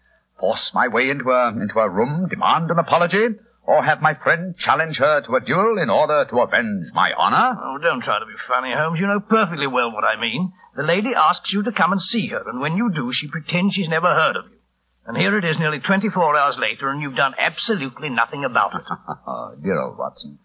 Force 0.42 0.74
my 0.74 0.88
way 0.88 1.08
into 1.08 1.30
a, 1.30 1.50
into 1.50 1.78
a 1.78 1.88
room, 1.88 2.26
demand 2.28 2.68
an 2.72 2.80
apology, 2.80 3.28
or 3.62 3.84
have 3.84 4.02
my 4.02 4.14
friend 4.14 4.56
challenge 4.56 4.98
her 4.98 5.20
to 5.20 5.36
a 5.36 5.40
duel 5.40 5.78
in 5.80 5.88
order 5.88 6.24
to 6.28 6.40
avenge 6.40 6.86
my 6.94 7.12
honor? 7.16 7.56
Oh, 7.62 7.78
don't 7.78 8.02
try 8.02 8.18
to 8.18 8.26
be 8.26 8.32
funny, 8.48 8.74
Holmes. 8.74 8.98
You 8.98 9.06
know 9.06 9.20
perfectly 9.20 9.68
well 9.68 9.92
what 9.92 10.02
I 10.02 10.20
mean. 10.20 10.52
The 10.74 10.82
lady 10.82 11.14
asks 11.14 11.52
you 11.52 11.62
to 11.62 11.70
come 11.70 11.92
and 11.92 12.02
see 12.02 12.26
her, 12.26 12.42
and 12.48 12.60
when 12.60 12.76
you 12.76 12.90
do, 12.92 13.12
she 13.12 13.28
pretends 13.28 13.74
she's 13.74 13.88
never 13.88 14.12
heard 14.12 14.34
of 14.34 14.46
you. 14.50 14.58
And 15.06 15.16
here 15.16 15.38
it 15.38 15.44
is 15.44 15.60
nearly 15.60 15.78
24 15.78 16.36
hours 16.36 16.58
later, 16.58 16.88
and 16.88 17.00
you've 17.00 17.14
done 17.14 17.34
absolutely 17.38 18.08
nothing 18.08 18.44
about 18.44 18.74
it. 18.74 18.82
Oh, 19.24 19.54
dear 19.62 19.80
old 19.80 19.96
Watson. 19.96 20.40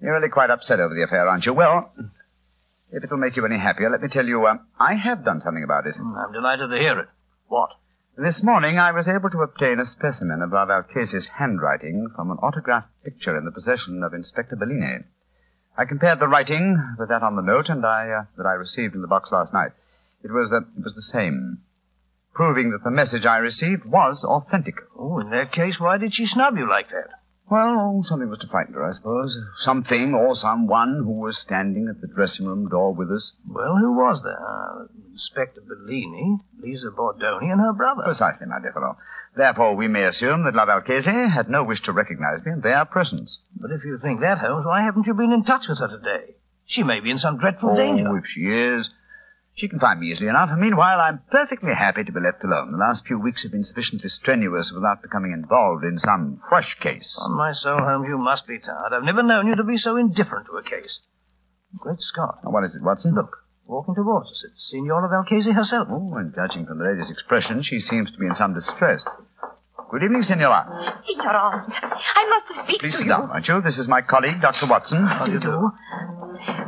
You're 0.00 0.14
really 0.14 0.30
quite 0.30 0.48
upset 0.48 0.80
over 0.80 0.94
the 0.94 1.04
affair, 1.04 1.28
aren't 1.28 1.44
you? 1.44 1.52
Well, 1.52 1.92
if 2.90 3.04
it'll 3.04 3.18
make 3.18 3.36
you 3.36 3.44
any 3.44 3.58
happier, 3.58 3.90
let 3.90 4.00
me 4.00 4.08
tell 4.08 4.24
you, 4.24 4.46
uh, 4.46 4.56
I 4.80 4.94
have 4.94 5.22
done 5.22 5.42
something 5.42 5.64
about 5.64 5.86
it. 5.86 5.96
I'm 6.00 6.32
delighted 6.32 6.70
to 6.70 6.78
hear 6.78 6.98
it. 6.98 7.08
What? 7.48 7.72
This 8.16 8.42
morning 8.42 8.78
I 8.78 8.92
was 8.92 9.08
able 9.08 9.30
to 9.30 9.40
obtain 9.40 9.80
a 9.80 9.86
specimen 9.86 10.42
of 10.42 10.52
La 10.52 10.66
Valchese's 10.66 11.28
handwriting 11.38 12.10
from 12.14 12.30
an 12.30 12.36
autographed 12.36 12.90
picture 13.02 13.38
in 13.38 13.46
the 13.46 13.50
possession 13.50 14.02
of 14.02 14.12
Inspector 14.12 14.54
Bellini. 14.54 15.04
I 15.78 15.86
compared 15.86 16.20
the 16.20 16.28
writing 16.28 16.94
with 16.98 17.08
that 17.08 17.22
on 17.22 17.36
the 17.36 17.42
note 17.42 17.70
and 17.70 17.86
I, 17.86 18.10
uh, 18.10 18.24
that 18.36 18.44
I 18.44 18.52
received 18.52 18.94
in 18.94 19.00
the 19.00 19.08
box 19.08 19.32
last 19.32 19.54
night. 19.54 19.72
It 20.22 20.30
was 20.30 20.50
the, 20.50 20.58
it 20.76 20.84
was 20.84 20.94
the 20.94 21.00
same, 21.00 21.62
proving 22.34 22.72
that 22.72 22.84
the 22.84 22.90
message 22.90 23.24
I 23.24 23.38
received 23.38 23.86
was 23.86 24.24
authentic. 24.24 24.74
Oh, 24.94 25.18
in 25.18 25.30
that 25.30 25.50
case, 25.50 25.80
why 25.80 25.96
did 25.96 26.12
she 26.12 26.26
snub 26.26 26.58
you 26.58 26.68
like 26.68 26.90
that? 26.90 27.08
Well, 27.50 28.02
something 28.04 28.30
was 28.30 28.38
to 28.40 28.46
frighten 28.46 28.74
her, 28.74 28.84
I 28.84 28.92
suppose. 28.92 29.38
Something 29.58 30.14
or 30.14 30.34
someone 30.34 31.02
who 31.04 31.20
was 31.20 31.38
standing 31.38 31.88
at 31.88 32.00
the 32.00 32.06
dressing 32.06 32.46
room 32.46 32.68
door 32.68 32.94
with 32.94 33.10
us. 33.10 33.32
Well, 33.46 33.76
who 33.76 33.92
was 33.92 34.22
there? 34.22 34.40
Uh, 34.40 34.86
Inspector 35.12 35.60
Bellini, 35.68 36.38
Lisa 36.60 36.90
Bordoni, 36.96 37.52
and 37.52 37.60
her 37.60 37.72
brother. 37.74 38.04
Precisely, 38.04 38.46
my 38.46 38.60
dear 38.60 38.72
fellow. 38.72 38.96
Therefore, 39.36 39.74
we 39.76 39.88
may 39.88 40.04
assume 40.04 40.44
that 40.44 40.54
La 40.54 40.64
Valchese 40.66 41.30
had 41.30 41.48
no 41.50 41.62
wish 41.64 41.82
to 41.82 41.92
recognize 41.92 42.44
me 42.44 42.52
in 42.52 42.60
their 42.60 42.84
presence. 42.86 43.38
But 43.58 43.70
if 43.70 43.84
you 43.84 43.98
think 43.98 44.20
that, 44.20 44.38
Holmes, 44.38 44.64
why 44.66 44.82
haven't 44.82 45.06
you 45.06 45.14
been 45.14 45.32
in 45.32 45.44
touch 45.44 45.68
with 45.68 45.78
her 45.78 45.88
today? 45.88 46.34
She 46.66 46.82
may 46.82 47.00
be 47.00 47.10
in 47.10 47.18
some 47.18 47.38
dreadful 47.38 47.74
danger. 47.76 48.08
Oh, 48.08 48.12
danger. 48.14 48.18
if 48.18 48.24
she 48.26 48.40
is, 48.42 48.90
she 49.54 49.68
can 49.68 49.78
find 49.78 50.00
me 50.00 50.08
easily 50.08 50.28
enough. 50.28 50.48
And 50.50 50.60
meanwhile, 50.60 50.98
I'm 51.00 51.20
perfectly 51.30 51.72
happy 51.74 52.04
to 52.04 52.12
be 52.12 52.20
left 52.20 52.42
alone. 52.42 52.72
The 52.72 52.78
last 52.78 53.06
few 53.06 53.18
weeks 53.18 53.42
have 53.42 53.52
been 53.52 53.64
sufficiently 53.64 54.08
strenuous 54.08 54.72
without 54.72 55.02
becoming 55.02 55.32
involved 55.32 55.84
in 55.84 55.98
some 55.98 56.40
fresh 56.48 56.78
case. 56.80 57.18
On 57.28 57.36
my 57.36 57.52
soul, 57.52 57.78
Holmes, 57.78 58.06
you 58.08 58.18
must 58.18 58.46
be 58.46 58.58
tired. 58.58 58.92
I've 58.92 59.04
never 59.04 59.22
known 59.22 59.46
you 59.46 59.56
to 59.56 59.64
be 59.64 59.76
so 59.76 59.96
indifferent 59.96 60.46
to 60.46 60.52
a 60.56 60.62
case. 60.62 61.00
Great 61.78 62.00
Scott. 62.00 62.38
Now, 62.44 62.50
what 62.50 62.64
is 62.64 62.74
it, 62.74 62.82
Watson? 62.82 63.14
Look, 63.14 63.36
walking 63.66 63.94
towards 63.94 64.30
us. 64.30 64.44
It's 64.50 64.70
Signora 64.70 65.08
Valchese 65.08 65.54
herself. 65.54 65.88
Oh, 65.90 66.14
and 66.16 66.34
judging 66.34 66.66
from 66.66 66.78
the 66.78 66.84
lady's 66.84 67.10
expression, 67.10 67.62
she 67.62 67.80
seems 67.80 68.10
to 68.10 68.18
be 68.18 68.26
in 68.26 68.34
some 68.34 68.54
distress. 68.54 69.04
Good 69.90 70.04
evening, 70.04 70.22
Signora. 70.22 70.94
Signor 71.00 71.32
Holmes, 71.34 71.74
I 71.82 72.26
must 72.28 72.58
speak 72.64 72.80
Please 72.80 72.92
to 72.92 72.98
sit 72.98 73.08
down, 73.08 73.28
won't 73.28 73.46
you? 73.46 73.60
This 73.60 73.76
is 73.76 73.86
my 73.86 74.00
colleague, 74.00 74.40
Dr. 74.40 74.66
Watson. 74.66 75.04
How 75.04 75.26
do 75.26 75.32
you 75.32 75.40
do? 75.40 75.70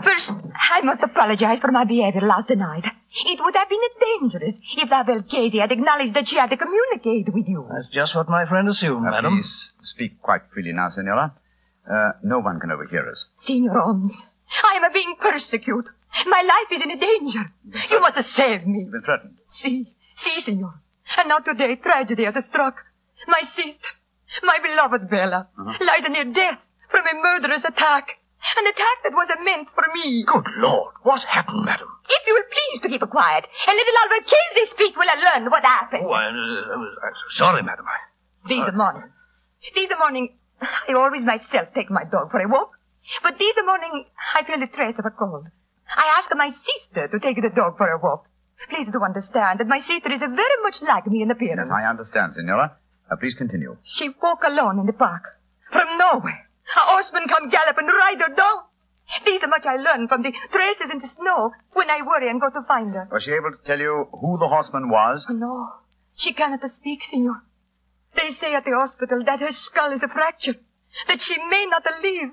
First, 0.03 0.33
I 0.73 0.81
must 0.83 1.03
apologize 1.03 1.61
for 1.61 1.71
my 1.73 1.85
behavior 1.85 2.21
last 2.23 2.51
night. 2.51 2.85
It 3.27 3.41
would 3.41 3.55
have 3.57 3.69
been 3.69 3.79
dangerous 4.01 4.59
if 4.77 4.91
La 4.91 5.05
Valchese 5.05 5.59
had 5.61 5.73
acknowledged 5.73 6.15
that 6.15 6.29
she 6.29 6.37
had 6.37 6.51
to 6.51 6.57
communicate 6.57 7.33
with 7.33 7.47
you. 7.49 7.67
That's 7.71 7.89
just 7.93 8.15
what 8.15 8.29
my 8.29 8.45
friend 8.47 8.69
assumed, 8.69 9.07
Uh, 9.07 9.11
madam. 9.11 9.37
please 9.37 9.73
speak 9.83 10.21
quite 10.21 10.43
freely 10.53 10.73
now, 10.73 10.89
Senora. 10.89 11.33
Uh, 11.91 12.13
no 12.23 12.39
one 12.41 12.61
can 12.61 12.71
overhear 12.71 13.09
us. 13.11 13.29
Signor 13.37 13.79
Holmes, 13.79 14.27
I 14.65 14.77
am 14.77 14.93
being 14.93 15.17
persecuted. 15.21 15.91
My 16.27 16.43
life 16.43 16.71
is 16.71 16.83
in 16.83 16.99
danger. 16.99 17.51
You 17.91 18.01
must 18.01 18.23
save 18.31 18.67
me. 18.67 18.83
You've 18.85 18.93
been 18.93 19.03
threatened. 19.03 19.37
See, 19.47 19.93
see, 20.15 20.41
Signor. 20.41 20.75
And 21.19 21.29
now 21.29 21.39
today 21.39 21.77
tragedy 21.77 22.25
has 22.25 22.43
struck. 22.45 22.77
My 23.27 23.41
sister, 23.41 23.89
my 24.43 24.59
beloved 24.63 25.09
Bella, 25.11 25.49
lies 25.81 26.09
near 26.09 26.25
death 26.33 26.59
from 26.91 27.05
a 27.07 27.15
murderous 27.23 27.65
attack. 27.65 28.09
An 28.45 28.67
attack 28.67 28.99
that 29.03 29.13
was 29.13 29.29
meant 29.43 29.69
for 29.71 29.85
me. 29.95 30.25
Good 30.27 30.45
Lord, 30.59 30.95
what 31.03 31.23
happened, 31.25 31.65
madam? 31.65 31.89
If 32.05 32.27
you 32.27 32.35
will 32.35 32.49
please 32.53 32.81
to 32.83 32.89
keep 32.89 33.09
quiet 33.11 33.49
and 33.67 33.77
let 33.77 33.87
the 33.87 34.15
Valchese 34.15 34.71
speak, 34.71 34.97
will 34.97 35.09
I 35.09 35.17
learn 35.17 35.51
what 35.51 35.65
happened. 35.65 36.05
Oh, 36.05 36.13
I, 36.13 36.27
uh, 36.27 36.31
I 36.31 36.77
was 36.77 36.93
I'm 37.03 37.15
sorry, 37.31 37.63
madam. 37.63 37.87
I... 37.89 38.49
This 38.49 38.75
morning. 38.75 39.11
This 39.75 39.91
morning, 39.99 40.37
I 40.61 40.93
always 40.93 41.25
myself 41.25 41.69
take 41.75 41.91
my 41.91 42.05
dog 42.05 42.31
for 42.31 42.41
a 42.41 42.49
walk. 42.49 42.73
But 43.23 43.39
this 43.39 43.57
morning, 43.65 44.05
I 44.35 44.45
feel 44.45 44.61
the 44.61 44.67
trace 44.67 44.99
of 44.99 45.07
a 45.07 45.11
cold. 45.11 45.47
I 45.89 46.15
ask 46.19 46.31
my 46.35 46.49
sister 46.51 47.09
to 47.09 47.19
take 47.19 47.37
the 47.41 47.51
dog 47.51 47.77
for 47.79 47.89
a 47.89 47.99
walk. 47.99 48.27
Please 48.69 48.89
do 48.93 49.03
understand 49.03 49.61
that 49.61 49.67
my 49.67 49.79
sister 49.79 50.13
is 50.13 50.21
very 50.21 50.59
much 50.63 50.83
like 50.83 51.07
me 51.07 51.23
in 51.23 51.31
appearance. 51.31 51.71
Yes, 51.71 51.85
I 51.85 51.89
understand, 51.89 52.35
Senora. 52.35 52.77
Uh, 53.11 53.17
please 53.17 53.35
continue. 53.35 53.77
She 53.85 54.11
walk 54.23 54.43
alone 54.47 54.79
in 54.79 54.87
the 54.87 54.93
park. 54.93 55.23
From 55.71 55.99
nowhere. 55.99 56.44
A 56.77 56.81
horseman 56.93 57.29
come 57.29 57.49
gallop 57.51 57.77
and 57.79 57.89
ride 57.89 58.21
her 58.21 58.35
down. 58.35 58.59
are 59.43 59.49
much 59.49 59.67
I 59.67 59.77
learned 59.77 60.09
from 60.09 60.23
the 60.23 60.33
traces 60.51 60.91
in 60.91 60.99
the 60.99 61.07
snow 61.07 61.53
when 61.73 61.91
I 61.91 62.01
worry 62.03 62.31
and 62.31 62.41
go 62.41 62.49
to 62.51 62.63
find 62.63 62.95
her. 62.95 63.09
Was 63.13 63.25
she 63.25 63.33
able 63.33 63.53
to 63.53 63.59
tell 63.65 63.79
you 63.79 64.09
who 64.13 64.39
the 64.39 64.49
horseman 64.49 64.89
was? 64.89 65.27
Oh, 65.29 65.35
no, 65.35 65.69
she 66.17 66.33
cannot 66.33 66.63
speak, 66.71 67.05
senor. 67.05 67.43
They 68.15 68.31
say 68.31 68.55
at 68.55 68.65
the 68.65 68.73
hospital 68.73 69.23
that 69.25 69.41
her 69.41 69.51
skull 69.53 69.93
is 69.93 70.03
a 70.03 70.09
fracture, 70.09 70.55
that 71.09 71.21
she 71.21 71.37
may 71.49 71.67
not 71.67 71.83
live. 72.03 72.31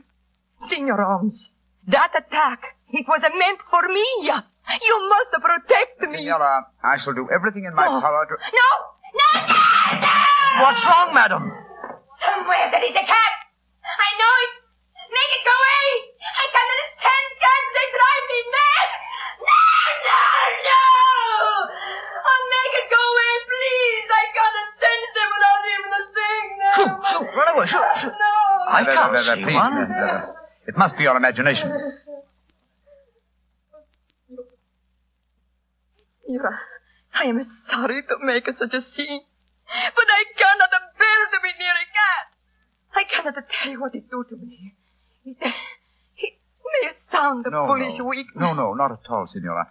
Senor 0.70 1.02
Holmes, 1.04 1.52
that 1.88 2.12
attack, 2.16 2.78
it 2.90 3.08
was 3.08 3.22
meant 3.22 3.60
for 3.62 3.88
me. 3.88 4.06
You 4.24 5.10
must 5.10 5.44
protect 5.44 6.00
me. 6.02 6.08
Senora, 6.08 6.68
I 6.84 6.98
shall 6.98 7.14
do 7.14 7.28
everything 7.34 7.66
in 7.66 7.74
my 7.76 7.88
Oh. 7.88 8.00
power 8.00 8.26
to... 8.30 8.36
No, 8.38 8.70
no, 9.20 9.42
no, 9.48 10.00
no! 10.00 10.64
What's 10.64 10.86
wrong, 10.86 11.14
madam? 11.14 11.52
Somewhere 12.22 12.70
there 12.72 12.86
is 12.86 12.92
a 12.96 13.06
cat. 13.06 13.34
I 14.02 14.10
know 14.18 14.34
it. 14.46 14.52
Make 15.12 15.32
it 15.38 15.44
go 15.46 15.54
away. 15.54 15.88
I 16.22 16.46
cannot 16.56 16.86
stand 16.98 17.28
cats. 17.44 17.68
They 17.76 17.88
drive 17.92 18.26
me 18.32 18.40
mad. 18.56 18.90
No, 19.42 19.62
no, 20.08 20.22
no. 20.70 20.84
Oh, 22.26 22.40
make 22.56 22.74
it 22.82 22.88
go 22.90 23.02
away, 23.12 23.34
please. 23.52 24.08
I 24.10 24.26
cannot 24.38 24.70
sense 24.82 25.14
it 25.22 25.30
without 25.36 25.64
even 25.74 25.92
a 25.92 26.04
thing. 26.18 26.46
No. 26.62 26.72
Shoot, 26.78 26.96
shoot, 27.12 27.28
run 27.38 27.48
away, 27.56 27.66
shoot, 27.68 27.88
shoot. 28.02 28.16
No. 28.16 28.36
I 28.72 28.82
can't 28.88 29.16
uh, 29.16 29.36
see 29.36 29.44
one. 29.54 29.76
uh, 29.92 30.34
It 30.68 30.76
must 30.78 30.96
be 30.98 31.04
your 31.04 31.18
imagination. 31.18 31.70
Ira, 36.30 36.60
I 37.14 37.26
am 37.26 37.44
sorry 37.44 38.02
to 38.04 38.16
make 38.24 38.48
such 38.54 38.74
a 38.74 38.82
scene, 38.82 39.22
but 39.96 40.08
I 40.20 40.24
cannot 40.38 40.72
bear 40.98 41.20
to 41.34 41.38
be 41.44 41.52
near 41.60 41.74
a 41.74 41.88
cat. 42.00 42.26
I 42.96 43.01
cannot 43.12 43.36
tell 43.50 43.72
you 43.72 43.80
what 43.82 43.96
it 43.96 44.10
do 44.10 44.24
to 44.30 44.36
me. 44.36 44.76
It, 45.26 45.38
it 46.18 46.34
may 46.84 46.92
sound 47.12 47.46
a 47.46 47.50
No, 47.50 47.68
foolish 47.68 47.98
no. 48.00 48.06
weakness. 48.06 48.36
No, 48.40 48.54
no, 48.54 48.74
not 48.74 48.92
at 48.92 49.10
all, 49.10 49.28
Signora. 49.28 49.68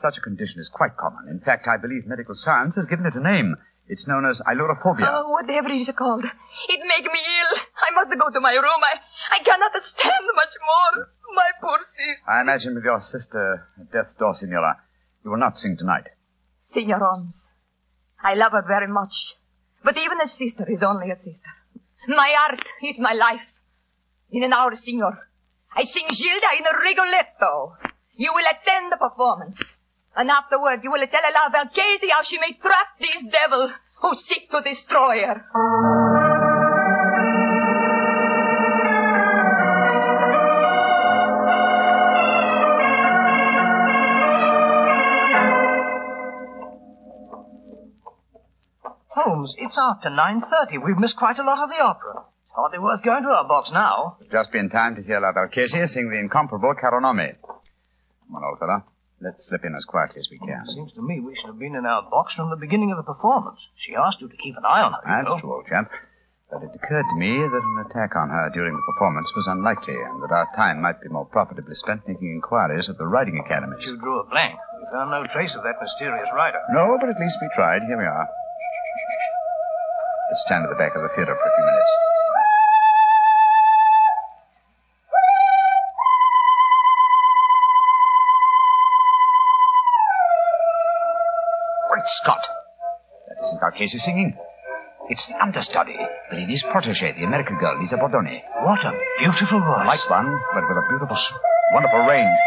Such 0.00 0.18
a 0.18 0.20
condition 0.20 0.60
is 0.60 0.68
quite 0.68 0.96
common. 0.96 1.28
In 1.28 1.40
fact, 1.40 1.66
I 1.68 1.76
believe 1.76 2.06
medical 2.06 2.34
science 2.34 2.74
has 2.76 2.86
given 2.86 3.06
it 3.06 3.14
a 3.14 3.20
name. 3.20 3.56
It's 3.86 4.06
known 4.08 4.24
as 4.24 4.40
ailurophobia. 4.40 5.06
Oh, 5.06 5.28
whatever 5.30 5.68
it 5.68 5.80
is 5.80 5.92
called. 5.96 6.24
It 6.24 6.80
make 6.88 7.04
me 7.04 7.18
ill. 7.40 7.58
I 7.86 7.90
must 7.94 8.18
go 8.18 8.30
to 8.30 8.40
my 8.40 8.54
room. 8.54 8.64
I, 8.92 9.36
I 9.36 9.38
cannot 9.44 9.72
stand 9.82 10.24
much 10.34 10.54
more. 10.96 11.06
My 11.34 11.50
poor 11.60 11.78
sister. 11.78 12.30
I 12.30 12.40
imagine 12.40 12.74
with 12.76 12.84
your 12.84 13.00
sister 13.02 13.66
at 13.78 13.92
death's 13.92 14.14
door, 14.14 14.34
Signora, 14.34 14.78
you 15.22 15.30
will 15.30 15.38
not 15.38 15.58
sing 15.58 15.76
tonight. 15.76 16.06
Senor 16.70 16.98
Holmes, 16.98 17.48
I 18.22 18.34
love 18.34 18.52
her 18.52 18.64
very 18.66 18.88
much. 18.88 19.34
But 19.82 19.98
even 19.98 20.18
a 20.20 20.26
sister 20.28 20.64
is 20.70 20.82
only 20.82 21.10
a 21.10 21.16
sister. 21.16 21.50
My 22.08 22.34
art 22.48 22.66
is 22.82 23.00
my 23.00 23.12
life. 23.12 23.60
In 24.30 24.42
an 24.42 24.52
hour, 24.52 24.74
Senor, 24.74 25.18
I 25.74 25.84
sing 25.84 26.06
Gilda 26.08 26.46
in 26.58 26.66
a 26.66 26.78
Rigoletto. 26.78 27.76
You 28.12 28.32
will 28.34 28.44
attend 28.50 28.92
the 28.92 28.96
performance. 28.96 29.76
And 30.16 30.30
afterward, 30.30 30.84
you 30.84 30.92
will 30.92 31.06
tell 31.06 31.22
La 31.32 31.50
Valchese 31.50 32.10
how 32.10 32.22
she 32.22 32.38
may 32.38 32.52
trap 32.52 32.86
this 33.00 33.24
devil 33.24 33.68
who 34.00 34.14
seek 34.14 34.50
to 34.50 34.60
destroy 34.60 35.24
her. 35.26 36.03
Holmes, 49.44 49.56
it's 49.58 49.76
after 49.78 50.08
9.30. 50.08 50.82
We've 50.82 50.98
missed 50.98 51.16
quite 51.16 51.38
a 51.38 51.42
lot 51.42 51.58
of 51.58 51.68
the 51.68 51.82
opera. 51.82 52.24
Hardly 52.56 52.78
worth 52.78 53.02
going 53.02 53.24
to 53.24 53.28
our 53.28 53.46
box 53.46 53.72
now. 53.72 54.16
Just 54.30 54.52
be 54.52 54.58
in 54.58 54.70
time 54.70 54.94
to 54.96 55.02
hear 55.02 55.20
La 55.20 55.32
Valchesi 55.32 55.86
sing 55.86 56.08
the 56.08 56.18
incomparable 56.18 56.72
Caro 56.80 57.00
Nome. 57.00 57.36
Come 57.44 58.36
on, 58.36 58.44
old 58.44 58.58
fellow. 58.58 58.84
Let's 59.20 59.46
slip 59.46 59.64
in 59.64 59.74
as 59.74 59.84
quietly 59.84 60.20
as 60.20 60.28
we 60.30 60.38
can. 60.38 60.64
Seems 60.66 60.92
to 60.92 61.02
me 61.02 61.20
we 61.20 61.34
should 61.36 61.48
have 61.48 61.58
been 61.58 61.74
in 61.74 61.84
our 61.84 62.08
box 62.08 62.32
from 62.34 62.48
the 62.48 62.56
beginning 62.56 62.90
of 62.90 62.96
the 62.96 63.02
performance. 63.02 63.68
She 63.76 63.94
asked 63.94 64.22
you 64.22 64.28
to 64.28 64.36
keep 64.36 64.56
an 64.56 64.64
eye 64.64 64.82
on 64.82 64.92
her, 64.92 65.02
you 65.04 65.28
know. 65.28 65.38
True, 65.38 65.52
old 65.52 65.66
chap. 65.66 65.92
But 66.50 66.62
it 66.62 66.70
occurred 66.72 67.04
to 67.04 67.16
me 67.16 67.36
that 67.36 67.62
an 67.64 67.84
attack 67.90 68.16
on 68.16 68.30
her 68.30 68.48
during 68.48 68.72
the 68.72 68.92
performance 68.94 69.30
was 69.36 69.46
unlikely, 69.46 69.96
and 69.96 70.22
that 70.22 70.32
our 70.32 70.48
time 70.56 70.80
might 70.80 71.02
be 71.02 71.08
more 71.08 71.26
profitably 71.26 71.74
spent 71.74 72.08
making 72.08 72.30
inquiries 72.30 72.88
at 72.88 72.96
the 72.96 73.06
riding 73.06 73.42
academies. 73.44 73.84
You 73.84 73.98
drew 73.98 74.20
a 74.20 74.24
blank. 74.24 74.56
We 74.78 74.86
found 74.92 75.10
no 75.10 75.26
trace 75.26 75.54
of 75.54 75.64
that 75.64 75.80
mysterious 75.80 76.28
rider. 76.34 76.60
No, 76.70 76.96
but 77.00 77.10
at 77.10 77.18
least 77.18 77.38
we 77.42 77.48
tried. 77.54 77.82
Here 77.82 77.98
we 77.98 78.04
are. 78.04 78.28
Let's 80.30 80.42
stand 80.42 80.64
at 80.64 80.70
the 80.70 80.76
back 80.76 80.96
of 80.96 81.02
the 81.02 81.08
theater 81.14 81.36
for 81.36 81.48
a 81.48 81.54
few 81.54 81.64
minutes. 81.64 81.92
Great 91.90 92.06
Scott! 92.06 92.46
That 93.28 93.36
isn't 93.42 93.60
Valchesi 93.60 94.00
singing. 94.00 94.36
It's 95.10 95.26
the 95.26 95.42
understudy, 95.42 95.98
Bellini's 96.32 96.62
protege, 96.62 97.12
the 97.12 97.24
American 97.24 97.58
girl, 97.58 97.78
Lisa 97.78 97.98
Bordoni. 97.98 98.42
What 98.62 98.82
a 98.82 98.98
beautiful 99.18 99.60
voice. 99.60 99.86
Like 99.86 100.08
one, 100.08 100.40
but 100.54 100.66
with 100.66 100.78
a 100.78 100.86
beautiful, 100.88 101.18
wonderful 101.74 102.00
range. 102.06 102.38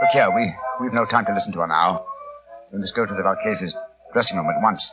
Look 0.00 0.10
here, 0.12 0.30
we, 0.34 0.54
we've 0.80 0.94
no 0.94 1.04
time 1.04 1.26
to 1.26 1.34
listen 1.34 1.52
to 1.52 1.60
her 1.60 1.66
now. 1.66 2.06
We 2.72 2.78
must 2.78 2.96
go 2.96 3.04
to 3.04 3.12
the 3.12 3.22
Valchese's 3.22 3.76
dressing 4.14 4.38
room 4.38 4.48
at 4.48 4.62
once. 4.62 4.90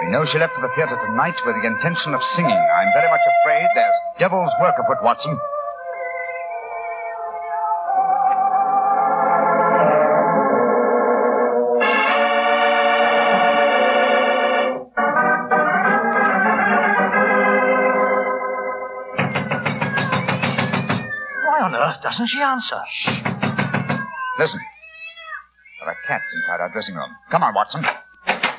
We 0.00 0.10
know 0.10 0.24
she 0.24 0.38
left 0.38 0.54
for 0.54 0.62
the 0.62 0.72
theater 0.74 0.96
tonight 0.96 1.36
with 1.44 1.54
the 1.56 1.66
intention 1.66 2.14
of 2.14 2.22
singing. 2.22 2.50
I'm 2.50 2.92
very 2.94 3.08
much 3.08 3.20
afraid 3.44 3.68
there's 3.74 3.94
devil's 4.18 4.52
work 4.60 4.74
afoot, 4.78 5.02
Watson. 5.02 5.38
Why 21.44 21.60
on 21.62 21.74
earth 21.74 22.02
doesn't 22.02 22.26
she 22.26 22.40
answer? 22.40 22.80
Listen. 24.38 24.60
There 25.80 25.88
are 25.88 25.96
cats 26.06 26.34
inside 26.34 26.60
our 26.60 26.70
dressing 26.72 26.94
room. 26.94 27.10
Come 27.30 27.42
on, 27.42 27.54
Watson. 27.54 27.84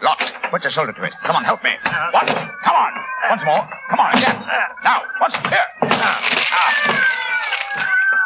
Locked. 0.01 0.32
Put 0.53 0.61
your 0.61 0.69
shoulder 0.69 0.93
to 0.93 1.03
it. 1.05 1.13
Come 1.25 1.35
on, 1.35 1.43
help 1.43 1.63
me. 1.63 1.71
Watson, 2.13 2.37
come 2.37 2.77
on. 2.77 2.93
Once 3.27 3.43
more. 3.43 3.67
Come 3.89 3.99
on, 3.99 4.13
again. 4.13 4.37
Now, 4.83 5.01
Watson, 5.19 5.41
here. 5.49 5.65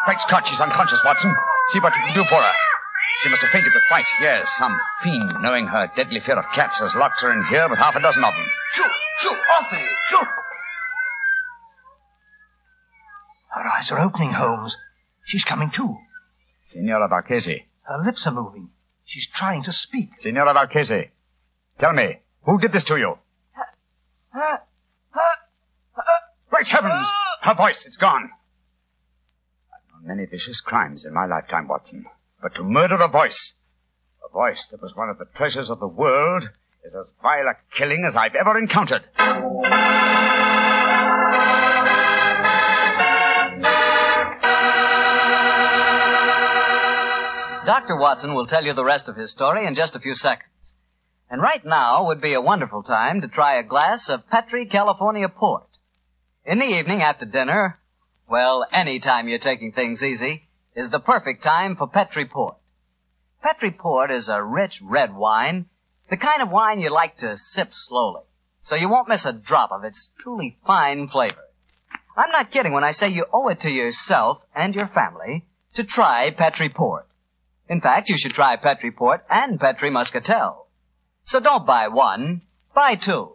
Great 0.04 0.20
Scott, 0.20 0.46
she's 0.46 0.60
unconscious, 0.60 1.00
Watson. 1.06 1.34
See 1.72 1.80
what 1.80 1.94
you 1.96 2.02
can 2.04 2.14
do 2.14 2.24
for 2.24 2.34
her. 2.36 2.52
She 3.22 3.30
must 3.30 3.40
have 3.40 3.50
fainted 3.50 3.72
with 3.72 3.82
fright. 3.88 4.04
Yes, 4.20 4.50
some 4.58 4.78
fiend, 5.02 5.40
knowing 5.40 5.68
her 5.68 5.88
deadly 5.96 6.20
fear 6.20 6.36
of 6.36 6.44
cats, 6.52 6.80
has 6.80 6.94
locked 6.94 7.22
her 7.22 7.32
in 7.32 7.42
here 7.44 7.66
with 7.66 7.78
half 7.78 7.96
a 7.96 8.00
dozen 8.00 8.22
of 8.22 8.34
them. 8.34 8.46
Shoot! 8.72 8.92
Shoot! 9.20 9.38
Off 9.58 9.72
you! 9.72 9.88
Shoot! 10.08 10.28
Her 13.54 13.66
eyes 13.74 13.90
are 13.90 14.00
opening, 14.00 14.32
Holmes. 14.34 14.76
She's 15.24 15.44
coming 15.44 15.70
to. 15.70 15.96
Signora 16.60 17.08
Valchesi. 17.08 17.64
Her 17.84 18.02
lips 18.04 18.26
are 18.26 18.34
moving. 18.34 18.68
She's 19.06 19.26
trying 19.26 19.62
to 19.62 19.72
speak. 19.72 20.10
Signora 20.18 20.52
Valchesi. 20.52 21.08
Tell 21.78 21.92
me, 21.92 22.18
who 22.42 22.58
did 22.58 22.72
this 22.72 22.82
to 22.84 22.96
you? 22.96 23.18
Great 26.50 26.68
heavens! 26.68 27.08
Her 27.42 27.54
voice, 27.54 27.86
it's 27.86 27.96
gone. 27.96 28.30
I've 29.72 29.92
known 29.92 30.16
many 30.16 30.26
vicious 30.26 30.60
crimes 30.60 31.04
in 31.06 31.14
my 31.14 31.26
lifetime, 31.26 31.68
Watson. 31.68 32.06
But 32.42 32.56
to 32.56 32.64
murder 32.64 32.96
a 32.96 33.06
voice, 33.06 33.54
a 34.28 34.32
voice 34.32 34.66
that 34.66 34.82
was 34.82 34.96
one 34.96 35.08
of 35.08 35.18
the 35.18 35.26
treasures 35.26 35.70
of 35.70 35.78
the 35.78 35.86
world, 35.86 36.50
is 36.84 36.96
as 36.96 37.12
vile 37.22 37.46
a 37.46 37.54
killing 37.70 38.04
as 38.04 38.16
I've 38.16 38.34
ever 38.34 38.58
encountered. 38.58 39.04
Dr. 47.66 47.96
Watson 47.96 48.34
will 48.34 48.46
tell 48.46 48.64
you 48.64 48.72
the 48.72 48.84
rest 48.84 49.08
of 49.08 49.14
his 49.14 49.30
story 49.30 49.64
in 49.66 49.74
just 49.74 49.94
a 49.94 50.00
few 50.00 50.16
seconds. 50.16 50.74
And 51.30 51.42
right 51.42 51.64
now 51.64 52.06
would 52.06 52.22
be 52.22 52.32
a 52.32 52.40
wonderful 52.40 52.82
time 52.82 53.20
to 53.20 53.28
try 53.28 53.54
a 53.54 53.62
glass 53.62 54.08
of 54.08 54.30
Petri 54.30 54.64
California 54.64 55.28
port. 55.28 55.68
In 56.46 56.58
the 56.58 56.64
evening 56.64 57.02
after 57.02 57.26
dinner, 57.26 57.78
well, 58.26 58.66
any 58.72 58.98
time 58.98 59.28
you're 59.28 59.38
taking 59.38 59.72
things 59.72 60.02
easy, 60.02 60.48
is 60.74 60.88
the 60.88 61.00
perfect 61.00 61.42
time 61.42 61.76
for 61.76 61.86
Petri 61.86 62.24
port. 62.24 62.56
Petri 63.42 63.70
port 63.70 64.10
is 64.10 64.28
a 64.28 64.42
rich 64.42 64.80
red 64.80 65.14
wine, 65.14 65.66
the 66.08 66.16
kind 66.16 66.40
of 66.40 66.50
wine 66.50 66.80
you 66.80 66.88
like 66.90 67.16
to 67.16 67.36
sip 67.36 67.72
slowly, 67.72 68.22
so 68.58 68.74
you 68.74 68.88
won't 68.88 69.08
miss 69.08 69.26
a 69.26 69.32
drop 69.32 69.70
of 69.70 69.84
its 69.84 70.10
truly 70.18 70.56
fine 70.64 71.08
flavor. 71.08 71.44
I'm 72.16 72.30
not 72.30 72.50
kidding 72.50 72.72
when 72.72 72.84
I 72.84 72.92
say 72.92 73.08
you 73.10 73.26
owe 73.32 73.48
it 73.48 73.60
to 73.60 73.70
yourself 73.70 74.44
and 74.54 74.74
your 74.74 74.86
family 74.86 75.46
to 75.74 75.84
try 75.84 76.30
Petri 76.30 76.68
port. 76.68 77.06
In 77.68 77.82
fact, 77.82 78.08
you 78.08 78.16
should 78.16 78.32
try 78.32 78.56
Petri 78.56 78.90
Port 78.90 79.24
and 79.28 79.60
Petri 79.60 79.90
Muscatel. 79.90 80.67
So 81.28 81.40
don't 81.40 81.66
buy 81.66 81.88
one, 81.88 82.40
buy 82.74 82.94
two. 82.94 83.32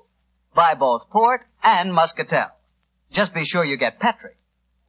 Buy 0.56 0.74
both 0.74 1.12
Port 1.12 1.42
and 1.62 1.94
Muscatel. 1.94 2.50
Just 3.12 3.36
be 3.36 3.44
sure 3.46 3.64
you 3.64 3.78
get 3.78 4.00
Petri, 4.00 4.32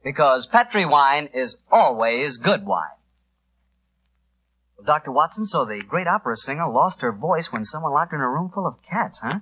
because 0.03 0.47
Petri 0.47 0.85
wine 0.85 1.29
is 1.31 1.57
always 1.71 2.37
good 2.39 2.65
wine. 2.65 2.97
Well, 4.75 4.85
Dr. 4.87 5.11
Watson, 5.11 5.45
so 5.45 5.65
the 5.65 5.83
great 5.83 6.07
opera 6.07 6.35
singer 6.35 6.67
lost 6.67 7.03
her 7.03 7.11
voice 7.11 7.51
when 7.53 7.63
someone 7.63 7.91
locked 7.93 8.11
her 8.11 8.17
in 8.17 8.23
a 8.23 8.27
room 8.27 8.49
full 8.49 8.65
of 8.65 8.81
cats, 8.81 9.19
huh? 9.19 9.41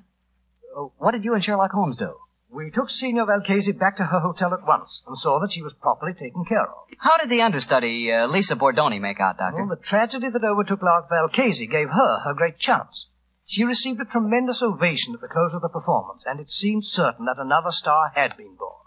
Uh, 0.77 0.81
What 0.97 1.11
did 1.11 1.23
you 1.23 1.33
and 1.33 1.41
Sherlock 1.41 1.71
Holmes 1.71 1.95
do? 1.95 2.15
We 2.51 2.69
took 2.69 2.89
Signor 2.89 3.25
Valchesi 3.27 3.79
back 3.79 3.95
to 3.95 4.03
her 4.03 4.19
hotel 4.19 4.53
at 4.53 4.67
once 4.67 5.03
and 5.07 5.17
saw 5.17 5.39
that 5.39 5.53
she 5.53 5.63
was 5.63 5.73
properly 5.73 6.11
taken 6.11 6.43
care 6.43 6.63
of. 6.67 6.83
How 6.99 7.15
did 7.17 7.29
the 7.29 7.41
understudy, 7.43 8.11
uh, 8.11 8.27
Lisa 8.27 8.57
Bordoni, 8.57 8.99
make 8.99 9.21
out, 9.21 9.37
Doctor? 9.37 9.59
Well, 9.65 9.73
the 9.73 9.81
tragedy 9.81 10.27
that 10.29 10.43
overtook 10.43 10.81
La 10.83 11.07
Valchesi 11.07 11.71
gave 11.71 11.87
her 11.89 12.19
her 12.25 12.33
great 12.33 12.57
chance. 12.57 13.07
She 13.45 13.63
received 13.63 13.99
a 13.99 14.05
tremendous 14.05 14.61
ovation 14.61 15.13
at 15.13 15.21
the 15.21 15.27
close 15.27 15.53
of 15.53 15.61
the 15.61 15.69
performance, 15.69 16.23
and 16.25 16.39
it 16.39 16.49
seemed 16.49 16.85
certain 16.85 17.25
that 17.25 17.37
another 17.37 17.71
star 17.71 18.11
had 18.15 18.37
been 18.37 18.55
born. 18.55 18.79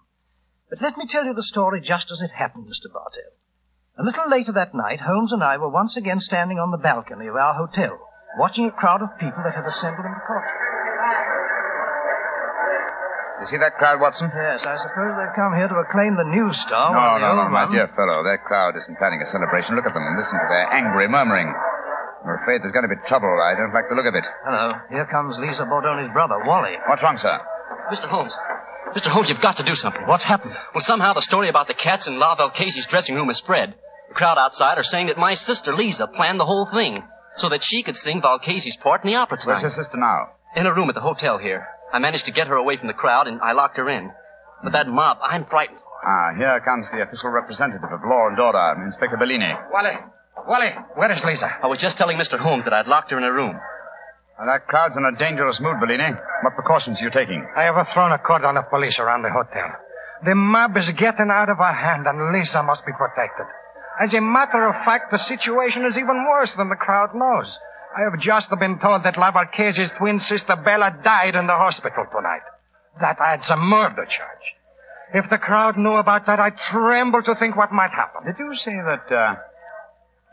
But 0.71 0.81
let 0.81 0.97
me 0.97 1.07
tell 1.07 1.25
you 1.25 1.35
the 1.35 1.43
story 1.43 1.81
just 1.81 2.11
as 2.11 2.23
it 2.23 2.33
happened, 2.33 2.67
Mr. 2.67 2.93
Bartell. 2.93 3.37
A 3.99 4.03
little 4.03 4.29
later 4.29 4.53
that 4.53 4.75
night, 4.75 5.01
Holmes 5.01 5.33
and 5.33 5.43
I 5.43 5.57
were 5.57 5.69
once 5.69 5.97
again 5.97 6.21
standing 6.21 6.59
on 6.59 6.71
the 6.71 6.79
balcony 6.79 7.29
of 7.29 7.37
our 7.37 7.55
hotel, 7.55 7.99
watching 8.39 8.67
a 8.67 8.71
crowd 8.71 9.03
of 9.03 9.19
people 9.19 9.43
that 9.45 9.55
had 9.55 9.65
assembled 9.65 10.05
in 10.05 10.13
the 10.13 10.21
courtyard. 10.27 10.61
You 13.41 13.45
see 13.45 13.59
that 13.59 13.77
crowd, 13.77 14.01
Watson? 14.01 14.33
Yes, 14.33 14.65
I 14.65 14.77
suppose 14.81 15.13
they've 15.17 15.37
come 15.37 15.53
here 15.55 15.69
to 15.69 15.77
acclaim 15.77 16.17
the 16.17 16.25
new 16.25 16.53
star. 16.53 16.93
No, 16.93 17.21
no, 17.21 17.37
no, 17.37 17.49
my 17.51 17.69
dear 17.71 17.89
fellow. 17.89 18.25
That 18.25 18.45
crowd 18.45 18.77
isn't 18.77 18.97
planning 18.97 19.21
a 19.21 19.27
celebration. 19.27 19.77
Look 19.77 19.85
at 19.85 19.93
them 19.93 20.05
and 20.09 20.17
listen 20.17 20.41
to 20.41 20.49
their 20.49 20.73
angry 20.73 21.07
murmuring. 21.07 21.53
I'm 22.27 22.43
afraid 22.43 22.63
there's 22.63 22.73
going 22.73 22.89
to 22.89 22.95
be 22.95 23.01
trouble. 23.07 23.31
I 23.41 23.55
don't 23.55 23.73
like 23.73 23.85
the 23.89 23.95
look 23.95 24.07
of 24.07 24.15
it. 24.17 24.27
Hello, 24.45 24.75
here 24.91 25.07
comes 25.07 25.39
Lisa 25.39 25.63
Bordoni's 25.65 26.13
brother, 26.13 26.43
Wally. 26.45 26.75
What's 26.89 27.03
wrong, 27.03 27.17
sir? 27.17 27.39
Mr. 27.89 28.07
Holmes. 28.07 28.37
Mr. 28.95 29.07
Holmes, 29.09 29.29
you've 29.29 29.41
got 29.41 29.59
to 29.59 29.63
do 29.63 29.77
something. 29.77 30.07
What's 30.07 30.25
happened? 30.25 30.57
Well, 30.75 30.81
somehow 30.83 31.13
the 31.13 31.23
story 31.23 31.49
about 31.49 31.69
the 31.69 31.75
cats 31.75 32.09
in 32.09 32.19
La 32.19 32.35
Valchesi's 32.35 32.87
dressing 32.87 33.15
room 33.15 33.29
has 33.29 33.37
spread. 33.37 33.75
The 34.09 34.15
crowd 34.15 34.39
outside 34.39 34.77
are 34.79 34.83
saying 34.83 35.07
that 35.07 35.19
my 35.19 35.35
sister 35.35 35.73
Lisa 35.73 36.09
planned 36.09 36.41
the 36.41 36.45
whole 36.45 36.67
thing 36.67 37.05
so 37.37 37.49
that 37.51 37.63
she 37.63 37.85
could 37.85 37.97
sing 37.97 38.21
Valchesi's 38.21 38.77
part 38.77 39.05
in 39.05 39.11
the 39.11 39.17
opera 39.17 39.39
tonight. 39.39 39.55
Where's 39.55 39.63
your 39.63 39.71
sister 39.71 39.97
now? 39.97 40.31
In 40.57 40.67
a 40.67 40.75
room 40.75 40.89
at 40.89 40.95
the 40.97 41.01
hotel 41.03 41.39
here. 41.39 41.67
I 41.93 42.01
managed 42.01 42.25
to 42.25 42.33
get 42.33 42.49
her 42.49 42.57
away 42.57 42.77
from 42.77 42.89
the 42.89 42.95
crowd 42.95 43.29
and 43.29 43.41
I 43.41 43.53
locked 43.53 43.77
her 43.77 43.89
in. 43.89 44.11
But 44.65 44.73
that 44.73 44.89
mob, 44.89 45.19
I'm 45.23 45.45
frightened 45.45 45.79
for. 45.79 45.87
Ah, 46.05 46.35
here 46.37 46.61
comes 46.61 46.91
the 46.91 47.03
official 47.03 47.31
representative 47.31 47.91
of 47.93 48.01
law 48.05 48.29
and 48.29 48.39
order, 48.41 48.83
Inspector 48.85 49.17
Bellini. 49.17 49.53
Wally, 49.71 49.97
Wally, 50.37 50.71
where 50.95 51.11
is 51.11 51.25
Lisa? 51.25 51.59
I 51.63 51.67
was 51.67 51.79
just 51.81 51.97
telling 51.99 52.19
Mr. 52.19 52.39
Holmes 52.39 52.65
that 52.65 52.73
I'd 52.73 52.87
locked 52.87 53.11
her 53.11 53.19
in 53.19 53.25
a 53.25 53.33
room. 53.33 53.59
Now, 54.39 54.47
that 54.47 54.67
crowd's 54.67 54.97
in 54.97 55.05
a 55.05 55.17
dangerous 55.17 55.61
mood, 55.61 55.81
Bellini. 55.81 56.13
What 56.43 56.55
precautions 56.55 57.01
are 57.01 57.05
you 57.07 57.11
taking? 57.11 57.47
I 57.57 57.65
have 57.65 57.89
thrown 57.89 58.13
a 58.13 58.19
cordon 58.19 58.57
of 58.57 58.69
police 58.69 59.01
around 59.01 59.23
the 59.23 59.31
hotel. 59.31 59.73
The 60.25 60.35
mob 60.35 60.77
is 60.77 60.91
getting 60.91 61.31
out 61.31 61.49
of 61.49 61.61
our 61.61 61.73
hand, 61.73 62.07
and 62.07 62.33
Lisa 62.33 62.63
must 62.63 62.85
be 62.85 62.93
protected. 62.93 63.47
As 63.99 64.13
a 64.13 64.21
matter 64.21 64.67
of 64.69 64.77
fact, 64.77 65.11
the 65.11 65.17
situation 65.17 65.87
is 65.87 65.97
even 65.97 66.27
worse 66.29 66.55
than 66.55 66.69
the 66.69 66.77
crowd 66.77 67.15
knows. 67.15 67.59
I 67.97 68.03
have 68.03 68.21
just 68.21 68.51
been 68.59 68.79
told 68.79 69.05
that 69.05 69.15
Lavalchesi's 69.15 69.93
twin 69.93 70.21
sister 70.21 70.55
Bella 70.55 70.99
died 71.03 71.35
in 71.35 71.47
the 71.47 71.55
hospital 71.55 72.05
tonight. 72.15 72.43
That 73.01 73.19
adds 73.21 73.49
a 73.49 73.57
murder 73.57 74.05
charge. 74.05 74.57
If 75.15 75.31
the 75.31 75.39
crowd 75.39 75.79
knew 75.79 75.95
about 75.95 76.27
that, 76.27 76.41
I 76.41 76.51
tremble 76.51 77.23
to 77.23 77.35
think 77.35 77.57
what 77.57 77.73
might 77.73 77.93
happen. 77.93 78.27
Did 78.27 78.39
you 78.39 78.55
say 78.55 78.75
that, 78.75 79.11
uh, 79.11 79.37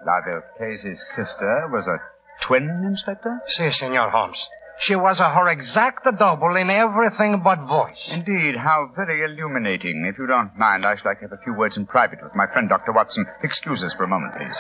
La 0.06 0.22
Valchesi's 0.22 1.14
sister 1.14 1.68
was 1.72 1.88
a 1.88 1.98
twin, 2.42 2.84
Inspector? 2.86 3.42
Si, 3.48 3.70
Senor 3.70 4.10
Holmes. 4.10 4.50
She 4.78 4.96
was 4.96 5.20
a 5.20 5.30
her 5.30 5.48
exact 5.50 6.04
double 6.18 6.56
in 6.56 6.70
everything 6.70 7.42
but 7.44 7.60
voice. 7.62 8.16
Indeed, 8.16 8.56
how 8.56 8.92
very 8.96 9.24
illuminating. 9.24 10.06
If 10.06 10.18
you 10.18 10.26
don't 10.26 10.58
mind, 10.58 10.86
I 10.86 10.96
should 10.96 11.06
like 11.06 11.20
to 11.20 11.26
have 11.26 11.34
a 11.34 11.44
few 11.44 11.54
words 11.54 11.78
in 11.78 11.86
private 11.86 12.24
with 12.24 12.34
my 12.36 12.48
friend 12.48 12.68
Dr. 12.68 12.92
Watson. 12.92 13.26
Excuse 13.44 13.84
us 13.84 13.94
for 13.94 14.04
a 14.04 14.08
moment, 14.08 14.34
please. 14.36 14.60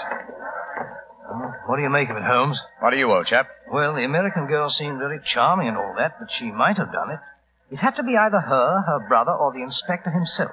What 1.65 1.77
do 1.77 1.81
you 1.81 1.89
make 1.89 2.09
of 2.09 2.17
it, 2.17 2.23
Holmes? 2.23 2.63
What 2.79 2.93
are 2.93 2.97
you, 2.97 3.11
old 3.11 3.25
chap? 3.25 3.47
Well, 3.71 3.95
the 3.95 4.03
American 4.03 4.45
girl 4.45 4.69
seemed 4.69 4.99
very 4.99 5.19
charming 5.23 5.67
and 5.67 5.77
all 5.77 5.95
that, 5.97 6.19
but 6.19 6.29
she 6.29 6.51
might 6.51 6.77
have 6.77 6.91
done 6.91 7.09
it. 7.09 7.19
It 7.71 7.79
had 7.79 7.95
to 7.95 8.03
be 8.03 8.15
either 8.15 8.39
her, 8.39 8.81
her 8.85 9.07
brother, 9.07 9.31
or 9.31 9.51
the 9.51 9.63
inspector 9.63 10.11
himself. 10.11 10.51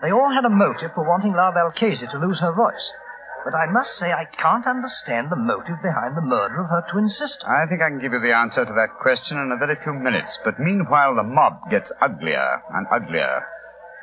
They 0.00 0.10
all 0.10 0.30
had 0.30 0.44
a 0.46 0.50
motive 0.50 0.92
for 0.94 1.06
wanting 1.06 1.34
La 1.34 1.52
Valchese 1.52 2.10
to 2.10 2.18
lose 2.18 2.40
her 2.40 2.52
voice. 2.52 2.94
But 3.46 3.54
I 3.54 3.70
must 3.70 3.94
say 3.94 4.10
I 4.10 4.24
can't 4.24 4.66
understand 4.66 5.30
the 5.30 5.38
motive 5.38 5.78
behind 5.80 6.16
the 6.16 6.20
murder 6.20 6.66
of 6.66 6.68
her 6.68 6.82
twin 6.90 7.08
sister. 7.08 7.46
I 7.46 7.68
think 7.70 7.80
I 7.80 7.90
can 7.90 8.00
give 8.00 8.10
you 8.12 8.18
the 8.18 8.34
answer 8.34 8.66
to 8.66 8.72
that 8.74 8.98
question 9.00 9.38
in 9.38 9.52
a 9.52 9.56
very 9.56 9.76
few 9.76 9.94
minutes. 9.94 10.36
But 10.42 10.58
meanwhile, 10.58 11.14
the 11.14 11.22
mob 11.22 11.70
gets 11.70 11.92
uglier 12.00 12.60
and 12.74 12.88
uglier. 12.90 13.46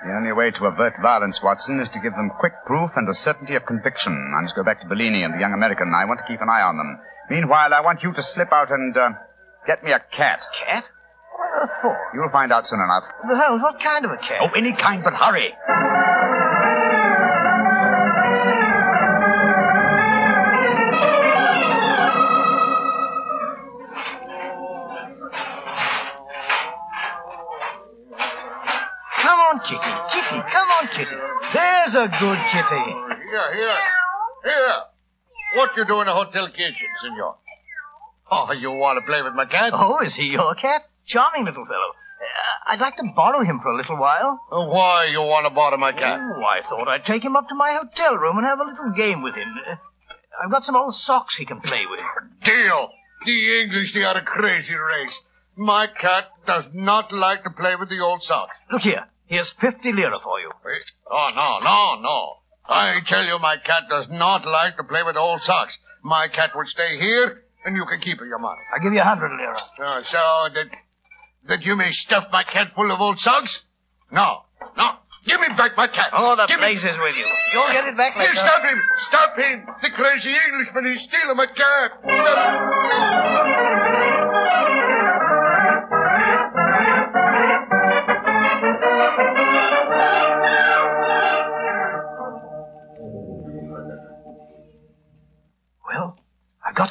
The 0.07 0.15
only 0.15 0.31
way 0.31 0.51
to 0.51 0.67
avert 0.67 0.93
violence, 1.01 1.43
Watson, 1.43 1.81
is 1.81 1.89
to 1.89 1.99
give 1.99 2.13
them 2.13 2.31
quick 2.39 2.53
proof 2.65 2.91
and 2.95 3.07
a 3.09 3.13
certainty 3.13 3.55
of 3.55 3.65
conviction. 3.65 4.13
I 4.15 4.41
must 4.43 4.55
go 4.55 4.63
back 4.63 4.79
to 4.79 4.87
Bellini 4.87 5.23
and 5.23 5.33
the 5.33 5.39
young 5.39 5.51
American. 5.51 5.91
I 5.93 6.05
want 6.05 6.21
to 6.21 6.25
keep 6.25 6.39
an 6.39 6.47
eye 6.47 6.63
on 6.63 6.77
them. 6.77 6.99
Meanwhile, 7.29 7.73
I 7.73 7.81
want 7.81 8.01
you 8.01 8.13
to 8.13 8.21
slip 8.21 8.53
out 8.53 8.71
and 8.71 8.95
uh, 8.95 9.11
get 9.67 9.83
me 9.83 9.91
a 9.91 9.99
cat. 9.99 10.45
Cat? 10.65 10.85
What 11.35 11.69
for? 11.81 11.97
You'll 12.13 12.31
find 12.31 12.53
out 12.53 12.65
soon 12.65 12.79
enough. 12.79 13.03
Holmes, 13.27 13.61
what 13.61 13.81
kind 13.81 14.05
of 14.05 14.11
a 14.11 14.17
cat? 14.23 14.39
Oh, 14.39 14.55
any 14.55 14.73
kind, 14.73 15.03
but 15.03 15.13
hurry. 15.13 15.51
Kitty. 30.41 30.51
Come 30.51 30.67
on, 30.69 30.87
Kitty. 30.87 31.15
There's 31.53 31.95
a 31.95 32.07
good 32.07 32.39
kitty. 32.51 32.85
Here, 33.29 33.53
here. 33.55 33.77
Here. 34.43 34.75
What 35.55 35.75
you 35.77 35.85
do 35.85 36.01
in 36.01 36.07
a 36.07 36.13
hotel 36.13 36.47
kitchen, 36.49 36.87
senor? 37.01 37.35
Oh, 38.31 38.51
you 38.53 38.71
want 38.71 38.97
to 38.99 39.05
play 39.05 39.21
with 39.21 39.33
my 39.33 39.45
cat? 39.45 39.71
Oh, 39.75 39.99
is 39.99 40.15
he 40.15 40.25
your 40.25 40.55
cat? 40.55 40.83
Charming 41.05 41.45
little 41.45 41.65
fellow. 41.65 41.91
Uh, 42.23 42.71
I'd 42.71 42.79
like 42.79 42.95
to 42.97 43.03
borrow 43.15 43.43
him 43.43 43.59
for 43.59 43.69
a 43.69 43.75
little 43.77 43.97
while. 43.97 44.39
Uh, 44.51 44.65
Why 44.65 45.09
you 45.11 45.21
want 45.21 45.45
to 45.45 45.53
borrow 45.53 45.77
my 45.77 45.91
cat? 45.91 46.19
Oh, 46.21 46.43
I 46.43 46.61
thought 46.61 46.87
I'd 46.87 47.05
take 47.05 47.23
him 47.23 47.35
up 47.35 47.47
to 47.49 47.55
my 47.55 47.73
hotel 47.73 48.17
room 48.17 48.37
and 48.37 48.47
have 48.47 48.59
a 48.59 48.63
little 48.63 48.91
game 48.91 49.21
with 49.21 49.35
him. 49.35 49.53
Uh, 49.69 49.75
I've 50.43 50.49
got 50.49 50.63
some 50.63 50.75
old 50.75 50.95
socks 50.95 51.35
he 51.35 51.45
can 51.45 51.59
play 51.61 51.85
with. 51.89 51.99
Deal. 52.43 52.89
The 53.25 53.61
English, 53.61 53.93
they 53.93 54.03
are 54.03 54.17
a 54.17 54.21
crazy 54.23 54.75
race. 54.75 55.21
My 55.55 55.85
cat 55.87 56.25
does 56.47 56.73
not 56.73 57.11
like 57.11 57.43
to 57.43 57.51
play 57.51 57.75
with 57.75 57.89
the 57.89 57.99
old 57.99 58.23
socks. 58.23 58.57
Look 58.71 58.81
here. 58.81 59.05
Here's 59.25 59.49
50 59.51 59.91
lira 59.93 60.13
for 60.15 60.39
you. 60.39 60.51
Oh, 61.09 61.29
no, 61.35 61.59
no, 61.63 62.01
no. 62.01 62.33
I 62.67 62.99
tell 63.05 63.25
you, 63.25 63.39
my 63.39 63.57
cat 63.57 63.83
does 63.89 64.09
not 64.09 64.45
like 64.45 64.77
to 64.77 64.83
play 64.83 65.03
with 65.03 65.17
old 65.17 65.41
socks. 65.41 65.79
My 66.03 66.27
cat 66.27 66.51
will 66.55 66.65
stay 66.65 66.97
here, 66.99 67.43
and 67.65 67.75
you 67.75 67.85
can 67.85 67.99
keep 67.99 68.19
your 68.19 68.39
money. 68.39 68.61
I'll 68.73 68.81
give 68.81 68.93
you 68.93 68.99
a 69.01 69.05
100 69.05 69.35
lira. 69.37 69.53
Uh, 69.53 70.01
so 70.01 70.17
that, 70.53 70.67
that 71.47 71.65
you 71.65 71.75
may 71.75 71.91
stuff 71.91 72.27
my 72.31 72.43
cat 72.43 72.73
full 72.73 72.91
of 72.91 72.99
old 73.01 73.19
socks? 73.19 73.63
No, 74.11 74.43
no. 74.77 74.91
Give 75.25 75.39
me 75.39 75.47
back 75.55 75.77
my 75.77 75.87
cat. 75.87 76.09
Oh, 76.11 76.35
the 76.35 76.47
Give 76.47 76.59
me- 76.59 76.73
with 76.73 77.15
you. 77.15 77.25
You'll 77.53 77.71
get 77.71 77.85
it 77.85 77.95
back 77.95 78.13
Hey, 78.13 78.19
later. 78.27 78.33
stop 78.35 78.61
him! 78.63 78.81
Stop 78.97 79.37
him! 79.39 79.65
The 79.81 79.89
crazy 79.89 80.31
Englishman 80.49 80.85
is 80.87 81.01
stealing 81.01 81.37
my 81.37 81.45
cat! 81.45 81.91
Stop! 82.01 82.03
Well, 82.03 83.32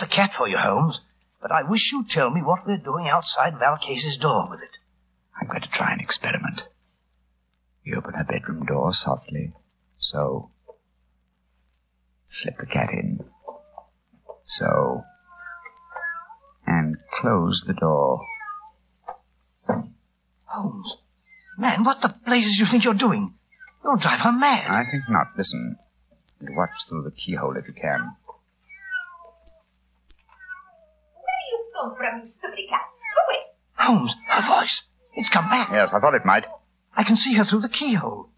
Got 0.03 0.11
cat 0.11 0.33
for 0.33 0.49
you, 0.49 0.57
Holmes. 0.57 1.01
But 1.41 1.53
I 1.53 1.62
wish 1.62 1.93
you'd 1.93 2.11
tell 2.11 2.29
me 2.29 2.43
what 2.43 2.67
we're 2.67 2.77
doing 2.77 3.09
outside 3.09 3.61
Valchese's 3.61 4.17
door 4.17 4.49
with 4.51 4.61
it. 4.61 4.77
I'm 5.41 5.47
going 5.47 5.61
to 5.61 5.69
try 5.69 5.93
an 5.93 6.01
experiment. 6.01 6.67
You 7.85 7.99
open 7.99 8.15
her 8.15 8.25
bedroom 8.25 8.67
door 8.67 8.93
softly. 8.93 9.53
So. 9.99 10.51
Slip 12.25 12.57
the 12.57 12.67
cat 12.67 12.91
in. 12.91 13.25
So. 14.45 15.05
And 16.67 16.97
close 17.12 17.62
the 17.65 17.75
door. 17.75 18.27
Holmes. 20.47 20.97
Man, 21.57 21.85
what 21.85 22.03
the 22.03 22.12
blazes 22.27 22.57
do 22.57 22.65
you 22.65 22.67
think 22.67 22.83
you're 22.83 22.95
doing? 22.95 23.35
You'll 23.85 23.99
drive 23.99 24.21
her 24.21 24.33
mad. 24.33 24.69
I 24.69 24.85
think 24.91 25.05
not. 25.09 25.29
Listen. 25.38 25.77
And 26.41 26.57
watch 26.57 26.88
through 26.88 27.05
the 27.05 27.12
keyhole 27.12 27.57
if 27.57 27.69
you 27.69 27.75
can. 27.75 28.17
Where 31.15 31.43
you 31.51 31.72
come 31.83 31.97
from, 31.97 32.23
you 32.27 32.33
silly 32.40 32.66
cat? 32.68 32.81
Go 33.14 33.33
away. 33.33 33.42
Holmes, 33.75 34.14
her 34.29 34.42
voice. 34.61 34.83
It's 35.14 35.29
come 35.29 35.49
back. 35.49 35.71
Yes, 35.73 35.92
I 35.92 36.01
thought 36.01 36.14
it 36.14 36.25
might. 36.25 36.47
I 36.97 37.05
can 37.05 37.16
see 37.16 37.35
her 37.35 37.45
through 37.45 37.61
the 37.61 37.68
keyhole. 37.68 38.31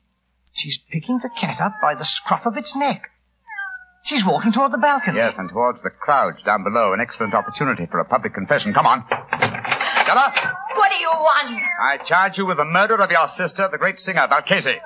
She's 0.52 0.78
picking 0.78 1.18
the 1.18 1.30
cat 1.30 1.60
up 1.60 1.74
by 1.82 1.94
the 1.94 2.04
scruff 2.04 2.46
of 2.46 2.56
its 2.56 2.76
neck. 2.76 3.10
She's 4.04 4.24
walking 4.24 4.52
toward 4.52 4.70
the 4.72 4.78
balcony. 4.78 5.16
Yes, 5.16 5.38
and 5.38 5.48
towards 5.48 5.82
the 5.82 5.90
crowd 5.90 6.34
down 6.44 6.62
below. 6.62 6.92
An 6.92 7.00
excellent 7.00 7.32
opportunity 7.34 7.86
for 7.86 8.00
a 8.00 8.04
public 8.04 8.34
confession. 8.34 8.74
Come 8.74 8.86
on. 8.86 9.04
Stella, 9.08 10.32
What 10.74 10.90
do 10.92 10.98
you 10.98 11.08
want? 11.08 11.62
I 11.82 11.96
charge 12.04 12.36
you 12.36 12.44
with 12.44 12.58
the 12.58 12.64
murder 12.66 12.96
of 12.96 13.10
your 13.10 13.26
sister, 13.28 13.66
the 13.72 13.78
great 13.78 13.98
singer, 13.98 14.26
Valchese. 14.28 14.76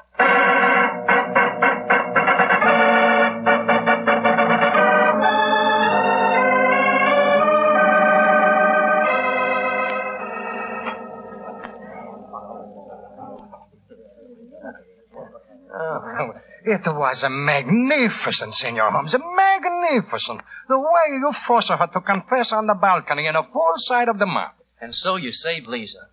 It 16.71 16.87
was 16.87 17.23
a 17.23 17.31
magnificent, 17.31 18.53
Senor 18.53 18.91
Holmes. 18.91 19.15
A 19.15 19.19
magnificent. 19.19 20.43
The 20.69 20.79
way 20.79 21.19
you 21.19 21.33
forced 21.33 21.71
her 21.71 21.87
to 21.87 22.01
confess 22.03 22.53
on 22.53 22.67
the 22.67 22.75
balcony 22.75 23.27
in 23.27 23.37
a 23.37 23.43
full 23.43 23.73
sight 23.77 24.07
of 24.07 24.19
the 24.19 24.27
mob. 24.27 24.53
And 24.79 24.95
so 24.95 25.17
you 25.17 25.33
saved 25.33 25.67
Lisa. 25.67 26.11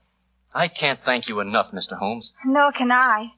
I 0.53 0.69
can't 0.69 1.01
thank 1.03 1.27
you 1.27 1.41
enough, 1.41 1.73
Mr. 1.73 1.97
Holmes. 1.97 2.31
Nor 2.45 2.71
can 2.71 2.89
I. 2.89 3.33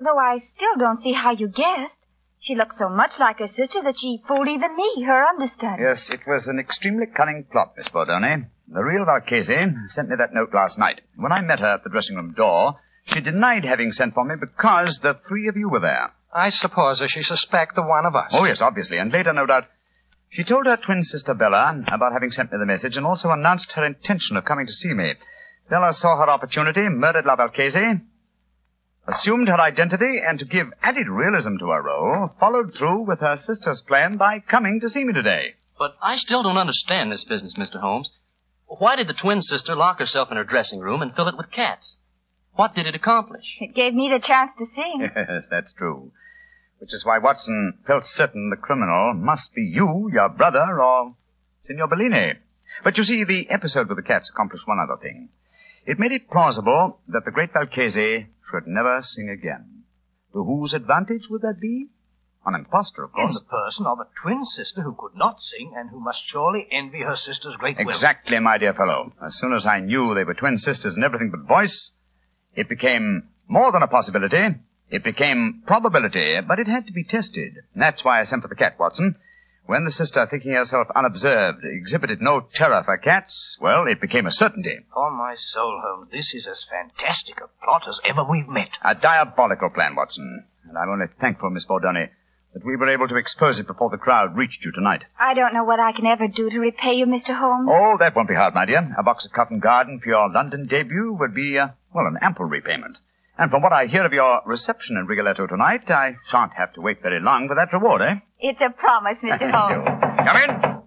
Though 0.00 0.16
I 0.16 0.38
still 0.38 0.74
don't 0.78 0.96
see 0.96 1.12
how 1.12 1.32
you 1.32 1.48
guessed. 1.48 2.00
She 2.40 2.54
looked 2.54 2.72
so 2.72 2.88
much 2.88 3.20
like 3.20 3.40
her 3.40 3.46
sister 3.46 3.82
that 3.82 3.98
she 3.98 4.22
fooled 4.26 4.48
even 4.48 4.74
me, 4.74 5.02
her 5.04 5.22
understudy. 5.22 5.82
Yes, 5.82 6.08
it 6.08 6.26
was 6.26 6.48
an 6.48 6.58
extremely 6.58 7.06
cunning 7.06 7.44
plot, 7.44 7.74
Miss 7.76 7.90
Bordoni. 7.90 8.46
The 8.68 8.82
real 8.82 9.04
Valchese 9.04 9.86
sent 9.88 10.08
me 10.08 10.16
that 10.16 10.32
note 10.32 10.54
last 10.54 10.78
night. 10.78 11.02
When 11.16 11.30
I 11.30 11.42
met 11.42 11.60
her 11.60 11.74
at 11.74 11.84
the 11.84 11.90
dressing 11.90 12.16
room 12.16 12.32
door, 12.32 12.80
she 13.04 13.20
denied 13.20 13.66
having 13.66 13.92
sent 13.92 14.14
for 14.14 14.24
me 14.24 14.36
because 14.40 15.00
the 15.00 15.12
three 15.12 15.46
of 15.48 15.58
you 15.58 15.68
were 15.68 15.80
there. 15.80 16.10
I 16.34 16.50
suppose 16.50 16.98
that 16.98 17.08
she 17.08 17.22
suspected 17.22 17.82
one 17.82 18.06
of 18.06 18.16
us. 18.16 18.32
Oh, 18.34 18.44
yes, 18.44 18.60
obviously. 18.60 18.98
And 18.98 19.12
later, 19.12 19.32
no 19.32 19.46
doubt, 19.46 19.64
she 20.30 20.42
told 20.42 20.66
her 20.66 20.76
twin 20.76 21.02
sister 21.04 21.32
Bella 21.34 21.84
about 21.86 22.12
having 22.12 22.30
sent 22.30 22.50
me 22.50 22.58
the 22.58 22.66
message 22.66 22.96
and 22.96 23.06
also 23.06 23.30
announced 23.30 23.72
her 23.74 23.84
intention 23.86 24.36
of 24.36 24.44
coming 24.44 24.66
to 24.66 24.72
see 24.72 24.92
me. 24.92 25.14
Bella 25.70 25.92
saw 25.92 26.16
her 26.18 26.28
opportunity, 26.28 26.88
murdered 26.88 27.24
La 27.24 27.36
Valchese, 27.36 28.00
assumed 29.06 29.48
her 29.48 29.60
identity, 29.60 30.20
and 30.26 30.38
to 30.40 30.44
give 30.44 30.66
added 30.82 31.06
realism 31.08 31.56
to 31.58 31.68
her 31.70 31.82
role, 31.82 32.34
followed 32.40 32.74
through 32.74 33.02
with 33.02 33.20
her 33.20 33.36
sister's 33.36 33.82
plan 33.82 34.16
by 34.16 34.40
coming 34.40 34.80
to 34.80 34.88
see 34.88 35.04
me 35.04 35.12
today. 35.12 35.54
But 35.78 35.94
I 36.02 36.16
still 36.16 36.42
don't 36.42 36.56
understand 36.56 37.12
this 37.12 37.24
business, 37.24 37.56
Mr. 37.56 37.80
Holmes. 37.80 38.10
Why 38.66 38.96
did 38.96 39.06
the 39.06 39.14
twin 39.14 39.40
sister 39.40 39.76
lock 39.76 39.98
herself 40.00 40.30
in 40.32 40.36
her 40.36 40.44
dressing 40.44 40.80
room 40.80 41.00
and 41.00 41.14
fill 41.14 41.28
it 41.28 41.36
with 41.36 41.50
cats? 41.52 41.98
What 42.54 42.74
did 42.74 42.86
it 42.86 42.94
accomplish? 42.94 43.56
It 43.60 43.74
gave 43.74 43.94
me 43.94 44.08
the 44.08 44.18
chance 44.20 44.52
to 44.56 44.66
sing. 44.66 45.10
Yes, 45.16 45.46
that's 45.50 45.72
true. 45.72 46.12
Which 46.84 46.92
is 46.92 47.06
why 47.06 47.16
Watson 47.16 47.78
felt 47.86 48.04
certain 48.04 48.50
the 48.50 48.58
criminal 48.58 49.14
must 49.14 49.54
be 49.54 49.62
you, 49.62 50.10
your 50.12 50.28
brother, 50.28 50.82
or 50.82 51.16
Signor 51.62 51.88
Bellini. 51.88 52.34
But 52.82 52.98
you 52.98 53.04
see, 53.04 53.24
the 53.24 53.48
episode 53.48 53.88
with 53.88 53.96
the 53.96 54.02
cats 54.02 54.28
accomplished 54.28 54.68
one 54.68 54.78
other 54.78 55.00
thing. 55.00 55.30
It 55.86 55.98
made 55.98 56.12
it 56.12 56.28
plausible 56.28 57.00
that 57.08 57.24
the 57.24 57.30
great 57.30 57.54
Valchese 57.54 58.26
should 58.50 58.66
never 58.66 59.00
sing 59.00 59.30
again. 59.30 59.84
To 60.34 60.44
whose 60.44 60.74
advantage 60.74 61.30
would 61.30 61.40
that 61.40 61.58
be? 61.58 61.88
An 62.44 62.54
impostor, 62.54 63.04
of 63.04 63.12
course. 63.12 63.34
In 63.38 63.46
the 63.46 63.50
person 63.50 63.86
of 63.86 64.00
a 64.00 64.08
twin 64.20 64.44
sister 64.44 64.82
who 64.82 64.94
could 64.94 65.16
not 65.16 65.40
sing 65.40 65.72
and 65.74 65.88
who 65.88 66.00
must 66.00 66.22
surely 66.22 66.68
envy 66.70 67.00
her 67.00 67.16
sister's 67.16 67.56
great 67.56 67.78
will. 67.78 67.88
Exactly, 67.88 68.38
my 68.40 68.58
dear 68.58 68.74
fellow. 68.74 69.10
As 69.24 69.38
soon 69.38 69.54
as 69.54 69.64
I 69.64 69.80
knew 69.80 70.14
they 70.14 70.24
were 70.24 70.34
twin 70.34 70.58
sisters 70.58 70.98
in 70.98 71.02
everything 71.02 71.30
but 71.30 71.48
voice, 71.48 71.92
it 72.54 72.68
became 72.68 73.30
more 73.48 73.72
than 73.72 73.82
a 73.82 73.88
possibility. 73.88 74.56
It 74.94 75.02
became 75.02 75.64
probability, 75.66 76.40
but 76.46 76.60
it 76.60 76.68
had 76.68 76.86
to 76.86 76.92
be 76.92 77.02
tested. 77.02 77.56
That's 77.74 78.04
why 78.04 78.20
I 78.20 78.22
sent 78.22 78.42
for 78.42 78.48
the 78.48 78.54
cat, 78.54 78.78
Watson. 78.78 79.16
When 79.66 79.82
the 79.84 79.90
sister, 79.90 80.24
thinking 80.24 80.52
herself 80.52 80.86
unobserved, 80.94 81.64
exhibited 81.64 82.22
no 82.22 82.42
terror 82.54 82.80
for 82.84 82.96
cats, 82.98 83.58
well, 83.60 83.88
it 83.88 84.00
became 84.00 84.26
a 84.26 84.30
certainty. 84.30 84.78
On 84.94 85.14
my 85.14 85.34
soul, 85.34 85.82
Holmes, 85.84 86.12
this 86.12 86.32
is 86.32 86.46
as 86.46 86.62
fantastic 86.62 87.40
a 87.40 87.48
plot 87.64 87.88
as 87.88 87.98
ever 88.04 88.22
we've 88.22 88.46
met. 88.46 88.78
A 88.82 88.94
diabolical 88.94 89.70
plan, 89.70 89.96
Watson. 89.96 90.44
And 90.68 90.78
I'm 90.78 90.88
only 90.88 91.06
thankful, 91.18 91.50
Miss 91.50 91.66
Bordoni, 91.66 92.10
that 92.52 92.64
we 92.64 92.76
were 92.76 92.88
able 92.88 93.08
to 93.08 93.16
expose 93.16 93.58
it 93.58 93.66
before 93.66 93.90
the 93.90 93.98
crowd 93.98 94.36
reached 94.36 94.64
you 94.64 94.70
tonight. 94.70 95.02
I 95.18 95.34
don't 95.34 95.54
know 95.54 95.64
what 95.64 95.80
I 95.80 95.90
can 95.90 96.06
ever 96.06 96.28
do 96.28 96.48
to 96.50 96.60
repay 96.60 96.94
you, 96.94 97.06
Mr. 97.06 97.34
Holmes. 97.34 97.68
Oh, 97.68 97.96
that 97.98 98.14
won't 98.14 98.28
be 98.28 98.36
hard, 98.36 98.54
my 98.54 98.64
dear. 98.64 98.94
A 98.96 99.02
box 99.02 99.26
of 99.26 99.32
Covent 99.32 99.60
Garden 99.60 99.98
for 99.98 100.08
your 100.08 100.30
London 100.30 100.68
debut 100.68 101.16
would 101.18 101.34
be, 101.34 101.58
uh, 101.58 101.70
well, 101.92 102.06
an 102.06 102.18
ample 102.22 102.44
repayment. 102.44 102.98
And 103.36 103.50
from 103.50 103.62
what 103.62 103.72
I 103.72 103.86
hear 103.86 104.04
of 104.04 104.12
your 104.12 104.42
reception 104.46 104.96
in 104.96 105.06
Rigoletto 105.06 105.46
tonight, 105.46 105.90
I 105.90 106.16
shan't 106.28 106.54
have 106.54 106.72
to 106.74 106.80
wait 106.80 107.02
very 107.02 107.20
long 107.20 107.48
for 107.48 107.54
that 107.56 107.72
reward, 107.72 108.00
eh? 108.02 108.16
It's 108.38 108.60
a 108.60 108.70
promise, 108.70 109.22
Mr. 109.22 109.38
Thank 109.38 109.52
Holmes. 109.54 109.88
you. 109.88 110.24
Come 110.24 110.36
in. 110.36 110.82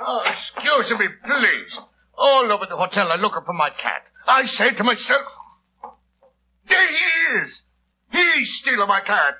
Oh, 0.00 0.22
excuse 0.26 0.90
me, 0.98 1.08
please. 1.24 1.80
All 2.16 2.50
over 2.52 2.66
the 2.66 2.76
hotel 2.76 3.10
I'm 3.12 3.20
looking 3.20 3.42
for 3.44 3.52
my 3.52 3.70
cat. 3.70 4.02
I 4.26 4.46
say 4.46 4.70
to 4.72 4.84
myself, 4.84 5.26
there 6.66 6.88
he 6.88 7.38
is. 7.40 7.64
He's 8.10 8.54
stealing 8.54 8.88
my 8.88 9.00
cat. 9.00 9.34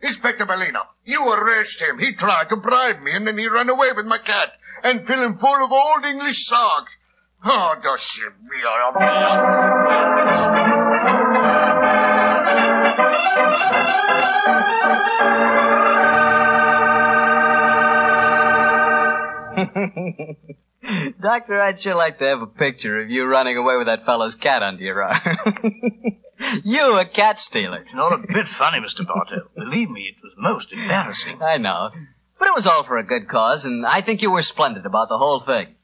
Inspector 0.00 0.44
Bellino, 0.46 0.82
you 1.04 1.20
arrest 1.28 1.80
him. 1.80 1.98
He 1.98 2.12
tried 2.14 2.48
to 2.50 2.56
bribe 2.56 3.00
me 3.02 3.10
and 3.12 3.26
then 3.26 3.36
he 3.36 3.48
ran 3.48 3.68
away 3.68 3.88
with 3.96 4.06
my 4.06 4.18
cat 4.18 4.50
and 4.84 5.04
fill 5.04 5.20
him 5.24 5.38
full 5.38 5.64
of 5.64 5.72
old 5.72 6.04
English 6.04 6.46
songs. 6.46 6.96
Oh, 7.44 7.74
does 7.82 8.00
she 8.00 8.22
be 8.22 8.62
Doctor, 21.20 21.60
I'd 21.60 21.80
sure 21.80 21.94
like 21.94 22.18
to 22.18 22.24
have 22.24 22.42
a 22.42 22.46
picture 22.46 23.00
of 23.00 23.10
you 23.10 23.26
running 23.26 23.56
away 23.56 23.76
with 23.76 23.86
that 23.86 24.06
fellow's 24.06 24.34
cat 24.34 24.62
under 24.62 24.82
your 24.82 25.02
arm. 25.02 25.38
you, 26.64 26.98
a 26.98 27.04
cat 27.04 27.38
stealer. 27.40 27.78
It's 27.78 27.94
not 27.94 28.12
a 28.12 28.18
bit 28.32 28.46
funny, 28.46 28.78
Mr. 28.78 29.06
Bartell. 29.06 29.50
Believe 29.56 29.90
me, 29.90 30.02
it 30.02 30.22
was 30.22 30.32
most 30.36 30.72
embarrassing. 30.72 31.42
I 31.42 31.58
know. 31.58 31.90
But 32.38 32.48
it 32.48 32.54
was 32.54 32.66
all 32.66 32.84
for 32.84 32.98
a 32.98 33.04
good 33.04 33.28
cause, 33.28 33.64
and 33.64 33.84
I 33.84 34.00
think 34.00 34.22
you 34.22 34.30
were 34.30 34.42
splendid 34.42 34.86
about 34.86 35.08
the 35.08 35.18
whole 35.18 35.40
thing. 35.40 35.74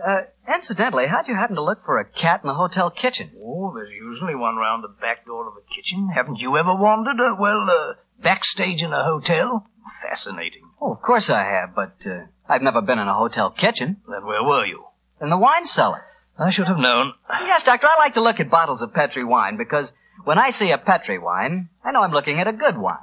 Uh, 0.00 0.22
incidentally, 0.48 1.06
how'd 1.06 1.28
you 1.28 1.34
happen 1.34 1.56
to 1.56 1.62
look 1.62 1.82
for 1.82 1.98
a 1.98 2.04
cat 2.04 2.40
in 2.42 2.48
the 2.48 2.54
hotel 2.54 2.90
kitchen? 2.90 3.30
Oh, 3.38 3.72
there's 3.74 3.90
usually 3.90 4.34
one 4.34 4.56
round 4.56 4.82
the 4.82 4.88
back 4.88 5.26
door 5.26 5.46
of 5.46 5.54
the 5.54 5.74
kitchen. 5.74 6.08
Haven't 6.08 6.36
you 6.38 6.56
ever 6.56 6.74
wandered, 6.74 7.20
uh, 7.20 7.36
well, 7.38 7.68
uh, 7.68 7.94
backstage 8.20 8.82
in 8.82 8.92
a 8.92 9.04
hotel? 9.04 9.66
Fascinating. 10.02 10.62
Oh, 10.80 10.92
of 10.92 11.02
course 11.02 11.28
I 11.28 11.44
have, 11.44 11.74
but 11.74 12.06
uh, 12.06 12.24
I've 12.48 12.62
never 12.62 12.80
been 12.80 12.98
in 12.98 13.08
a 13.08 13.14
hotel 13.14 13.50
kitchen. 13.50 13.98
Then 14.08 14.24
where 14.24 14.42
were 14.42 14.64
you? 14.64 14.84
In 15.20 15.30
the 15.30 15.36
wine 15.36 15.66
cellar. 15.66 16.04
I 16.38 16.50
should 16.50 16.68
have 16.68 16.78
known. 16.78 17.12
Yes, 17.30 17.64
Doctor, 17.64 17.86
I 17.86 17.98
like 17.98 18.14
to 18.14 18.22
look 18.22 18.40
at 18.40 18.50
bottles 18.50 18.82
of 18.82 18.94
Petri 18.94 19.24
wine 19.24 19.58
because 19.58 19.92
when 20.24 20.38
I 20.38 20.50
see 20.50 20.70
a 20.70 20.78
Petri 20.78 21.18
wine, 21.18 21.68
I 21.84 21.92
know 21.92 22.02
I'm 22.02 22.12
looking 22.12 22.40
at 22.40 22.48
a 22.48 22.52
good 22.52 22.76
wine. 22.76 22.96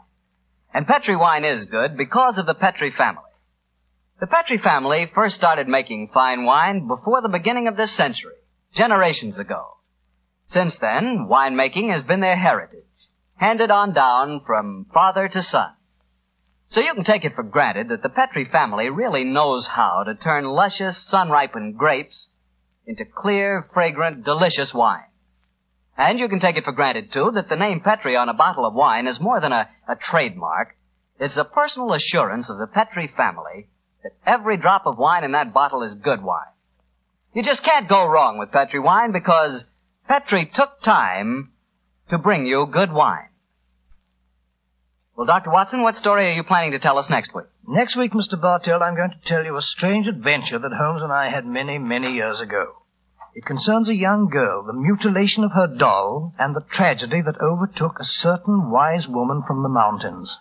And 0.74 0.88
Petri 0.88 1.16
wine 1.16 1.46
is 1.46 1.66
good 1.66 1.96
because 1.96 2.38
of 2.38 2.46
the 2.48 2.56
Petri 2.56 2.92
family. 2.92 3.24
The 4.20 4.28
Petri 4.28 4.58
family 4.58 5.06
first 5.06 5.36
started 5.36 5.70
making 5.70 6.10
fine 6.10 6.44
wine 6.44 6.88
before 6.88 7.22
the 7.22 7.30
beginning 7.30 7.70
of 7.70 7.78
this 7.78 7.94
century, 7.94 8.36
generations 8.74 9.40
ago. 9.40 9.78
Since 10.46 10.80
then, 10.80 11.28
winemaking 11.30 11.90
has 11.94 12.04
been 12.04 12.20
their 12.20 12.36
heritage, 12.36 12.84
handed 13.38 13.72
on 13.72 13.94
down 13.94 14.42
from 14.42 14.88
father 14.94 15.30
to 15.30 15.42
son. 15.42 15.72
So 16.68 16.82
you 16.82 16.94
can 16.94 17.06
take 17.06 17.24
it 17.24 17.34
for 17.34 17.44
granted 17.44 17.88
that 17.90 18.04
the 18.04 18.10
Petri 18.10 18.44
family 18.44 18.90
really 18.90 19.24
knows 19.24 19.68
how 19.68 20.04
to 20.04 20.16
turn 20.16 20.44
luscious, 20.44 20.98
sun-ripened 20.98 21.78
grapes 21.78 22.30
into 22.86 23.06
clear, 23.06 23.66
fragrant, 23.74 24.26
delicious 24.26 24.74
wine. 24.74 25.08
And 25.98 26.20
you 26.20 26.28
can 26.28 26.40
take 26.40 26.58
it 26.58 26.66
for 26.66 26.74
granted, 26.74 27.10
too, 27.10 27.32
that 27.32 27.48
the 27.48 27.56
name 27.56 27.80
Petri 27.80 28.18
on 28.18 28.28
a 28.28 28.34
bottle 28.34 28.66
of 28.66 28.74
wine 28.74 29.08
is 29.08 29.22
more 29.22 29.40
than 29.40 29.54
a, 29.54 29.70
a 29.88 29.96
trademark. 29.96 30.76
It's 31.22 31.38
a 31.38 31.46
personal 31.46 31.94
assurance 31.94 32.50
of 32.50 32.58
the 32.58 32.68
Petri 32.68 33.08
family 33.08 33.70
that 34.04 34.14
every 34.26 34.58
drop 34.58 34.86
of 34.86 34.98
wine 34.98 35.24
in 35.24 35.34
that 35.34 35.54
bottle 35.54 35.84
is 35.84 35.96
good 35.96 36.22
wine. 36.22 36.54
You 37.34 37.44
just 37.44 37.64
can't 37.64 37.88
go 37.88 38.06
wrong 38.06 38.38
with 38.38 38.52
Petri 38.52 38.80
wine 38.80 39.12
because 39.12 39.66
Petri 40.08 40.46
took 40.46 40.80
time 40.80 41.52
to 42.10 42.18
bring 42.18 42.46
you 42.46 42.66
good 42.66 42.92
wine. 42.92 43.30
Well, 45.16 45.28
Dr. 45.28 45.52
Watson, 45.52 45.82
what 45.82 45.98
story 45.98 46.30
are 46.30 46.34
you 46.34 46.44
planning 46.44 46.72
to 46.72 46.80
tell 46.80 46.98
us 46.98 47.10
next 47.10 47.36
week? 47.36 47.46
Next 47.68 47.98
week, 47.98 48.14
Mr. 48.14 48.40
Bartell, 48.40 48.82
I'm 48.82 48.96
going 48.96 49.12
to 49.12 49.20
tell 49.26 49.44
you 49.44 49.58
a 49.58 49.62
strange 49.62 50.08
adventure 50.08 50.58
that 50.58 50.72
Holmes 50.72 51.04
and 51.04 51.12
I 51.12 51.30
had 51.30 51.46
many, 51.46 51.78
many 51.78 52.14
years 52.14 52.40
ago. 52.40 52.78
It 53.36 53.46
concerns 53.46 53.90
a 53.90 53.96
young 53.96 54.30
girl, 54.30 54.64
the 54.64 54.74
mutilation 54.74 55.44
of 55.44 55.52
her 55.52 55.68
doll, 55.68 56.34
and 56.40 56.56
the 56.56 56.66
tragedy 56.70 57.22
that 57.22 57.40
overtook 57.42 58.00
a 58.00 58.06
certain 58.06 58.72
wise 58.72 59.08
woman 59.08 59.44
from 59.46 59.62
the 59.62 59.70
mountains. 59.70 60.40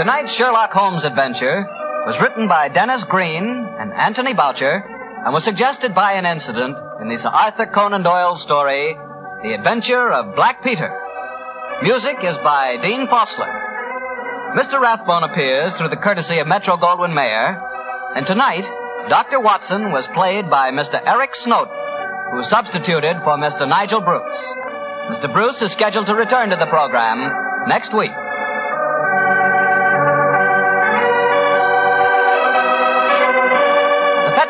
Tonight's 0.00 0.32
Sherlock 0.32 0.72
Holmes 0.72 1.04
adventure 1.04 1.68
was 2.06 2.18
written 2.22 2.48
by 2.48 2.70
Denis 2.70 3.04
Green 3.04 3.44
and 3.44 3.92
Anthony 3.92 4.32
Boucher 4.32 4.82
and 5.26 5.34
was 5.34 5.44
suggested 5.44 5.94
by 5.94 6.14
an 6.14 6.24
incident 6.24 6.78
in 7.02 7.08
the 7.08 7.18
Sir 7.18 7.28
Arthur 7.28 7.66
Conan 7.66 8.02
Doyle 8.02 8.34
story, 8.36 8.96
The 9.42 9.52
Adventure 9.52 10.10
of 10.10 10.34
Black 10.34 10.64
Peter. 10.64 10.90
Music 11.82 12.24
is 12.24 12.38
by 12.38 12.78
Dean 12.80 13.08
Fossler. 13.08 13.52
Mr. 14.56 14.80
Rathbone 14.80 15.24
appears 15.24 15.76
through 15.76 15.88
the 15.88 15.98
courtesy 15.98 16.38
of 16.38 16.46
Metro 16.46 16.78
Goldwyn 16.78 17.12
Mayer, 17.12 17.60
and 18.16 18.26
tonight, 18.26 18.64
Dr. 19.10 19.38
Watson 19.38 19.92
was 19.92 20.08
played 20.08 20.48
by 20.48 20.70
Mr. 20.70 20.98
Eric 21.04 21.34
Snowden, 21.34 21.76
who 22.32 22.42
substituted 22.42 23.18
for 23.18 23.36
Mr. 23.36 23.68
Nigel 23.68 24.00
Bruce. 24.00 24.54
Mr. 25.10 25.30
Bruce 25.30 25.60
is 25.60 25.72
scheduled 25.72 26.06
to 26.06 26.14
return 26.14 26.48
to 26.48 26.56
the 26.56 26.64
program 26.64 27.68
next 27.68 27.92
week. 27.92 28.12